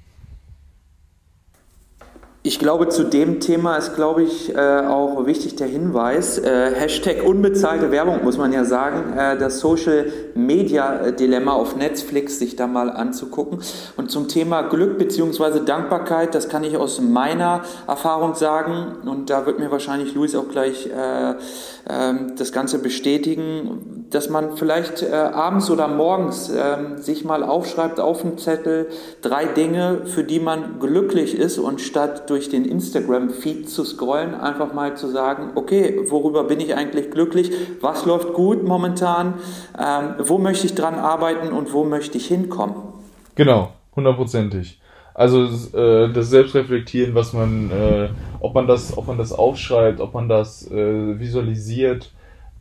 [2.48, 6.38] Ich glaube, zu dem Thema ist, glaube ich, äh, auch wichtig der Hinweis.
[6.38, 9.18] Äh, Hashtag unbezahlte Werbung, muss man ja sagen.
[9.18, 13.62] Äh, das Social Media Dilemma auf Netflix sich da mal anzugucken.
[13.98, 15.66] Und zum Thema Glück bzw.
[15.66, 18.98] Dankbarkeit, das kann ich aus meiner Erfahrung sagen.
[19.08, 21.34] Und da wird mir wahrscheinlich Luis auch gleich äh,
[21.90, 28.00] ähm, das Ganze bestätigen, dass man vielleicht äh, abends oder morgens ähm, sich mal aufschreibt
[28.00, 28.88] auf einen Zettel
[29.22, 34.74] drei Dinge, für die man glücklich ist und statt durch den Instagram-Feed zu scrollen, einfach
[34.74, 37.52] mal zu sagen, okay, worüber bin ich eigentlich glücklich,
[37.82, 39.36] was läuft gut momentan,
[39.80, 42.76] ähm, wo möchte ich dran arbeiten und wo möchte ich hinkommen.
[43.36, 44.80] Genau, hundertprozentig.
[45.14, 45.46] Also
[45.78, 48.10] äh, das Selbstreflektieren, was man, äh,
[48.42, 52.12] ob man das, ob man das aufschreibt, ob man das äh, visualisiert,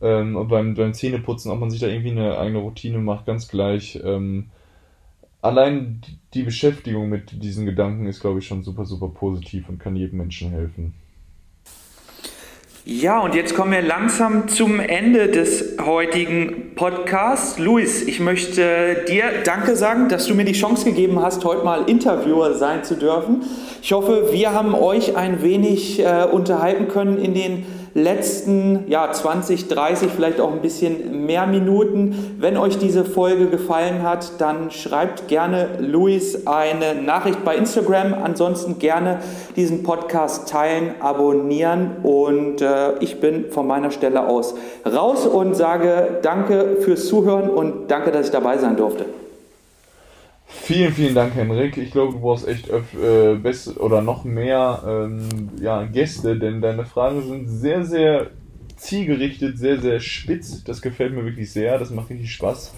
[0.05, 3.99] ähm, beim, beim Zähneputzen, ob man sich da irgendwie eine eigene Routine macht, ganz gleich.
[4.03, 4.51] Ähm,
[5.41, 6.01] allein
[6.35, 10.19] die Beschäftigung mit diesen Gedanken ist, glaube ich, schon super, super positiv und kann jedem
[10.19, 10.93] Menschen helfen.
[12.87, 17.57] Ja, und jetzt kommen wir langsam zum Ende des heutigen Podcasts.
[17.57, 21.89] Luis, ich möchte dir Danke sagen, dass du mir die Chance gegeben hast, heute mal
[21.89, 23.41] Interviewer sein zu dürfen.
[23.81, 27.65] Ich hoffe, wir haben euch ein wenig äh, unterhalten können in den
[27.95, 32.35] letzten ja, 20, 30, vielleicht auch ein bisschen mehr Minuten.
[32.39, 38.13] Wenn euch diese Folge gefallen hat, dann schreibt gerne Luis eine Nachricht bei Instagram.
[38.13, 39.19] Ansonsten gerne
[39.55, 46.19] diesen Podcast teilen, abonnieren und äh, ich bin von meiner Stelle aus raus und sage
[46.21, 49.05] danke fürs Zuhören und danke, dass ich dabei sein durfte.
[50.61, 51.77] Vielen, vielen Dank, Henrik.
[51.77, 56.85] Ich glaube, du brauchst echt äh, best oder noch mehr ähm, ja, Gäste, denn deine
[56.85, 58.31] Fragen sind sehr, sehr
[58.75, 60.63] zielgerichtet, sehr, sehr spitz.
[60.63, 61.77] Das gefällt mir wirklich sehr.
[61.77, 62.73] Das macht richtig Spaß.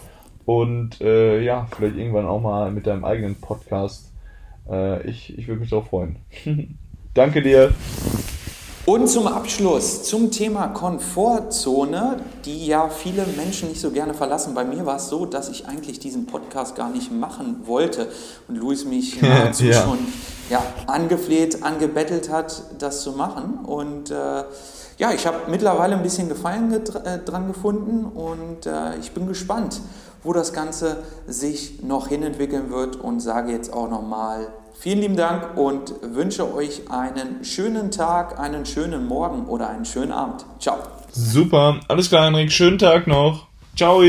[0.46, 4.12] Und äh, ja, vielleicht irgendwann auch mal mit deinem eigenen Podcast.
[4.70, 6.18] Äh, ich ich würde mich darauf freuen.
[7.14, 7.74] Danke dir.
[8.90, 14.54] Und zum Abschluss zum Thema Komfortzone, die ja viele Menschen nicht so gerne verlassen.
[14.54, 18.08] Bei mir war es so, dass ich eigentlich diesen Podcast gar nicht machen wollte
[18.48, 19.84] und Luis mich nahezu ja.
[19.84, 19.98] schon
[20.50, 23.60] ja, angefleht, angebettelt hat, das zu machen.
[23.66, 24.46] Und äh,
[24.98, 29.82] ja, ich habe mittlerweile ein bisschen Gefallen äh, dran gefunden und äh, ich bin gespannt,
[30.24, 34.48] wo das Ganze sich noch hinentwickeln wird und sage jetzt auch nochmal
[34.80, 40.12] vielen lieben Dank und wünsche euch einen schönen Tag, einen schönen Morgen oder einen schönen
[40.12, 40.46] Abend.
[40.60, 40.78] Ciao.
[41.12, 43.48] Super, alles klar, Henrik, schönen Tag noch.
[43.76, 44.02] Ciao.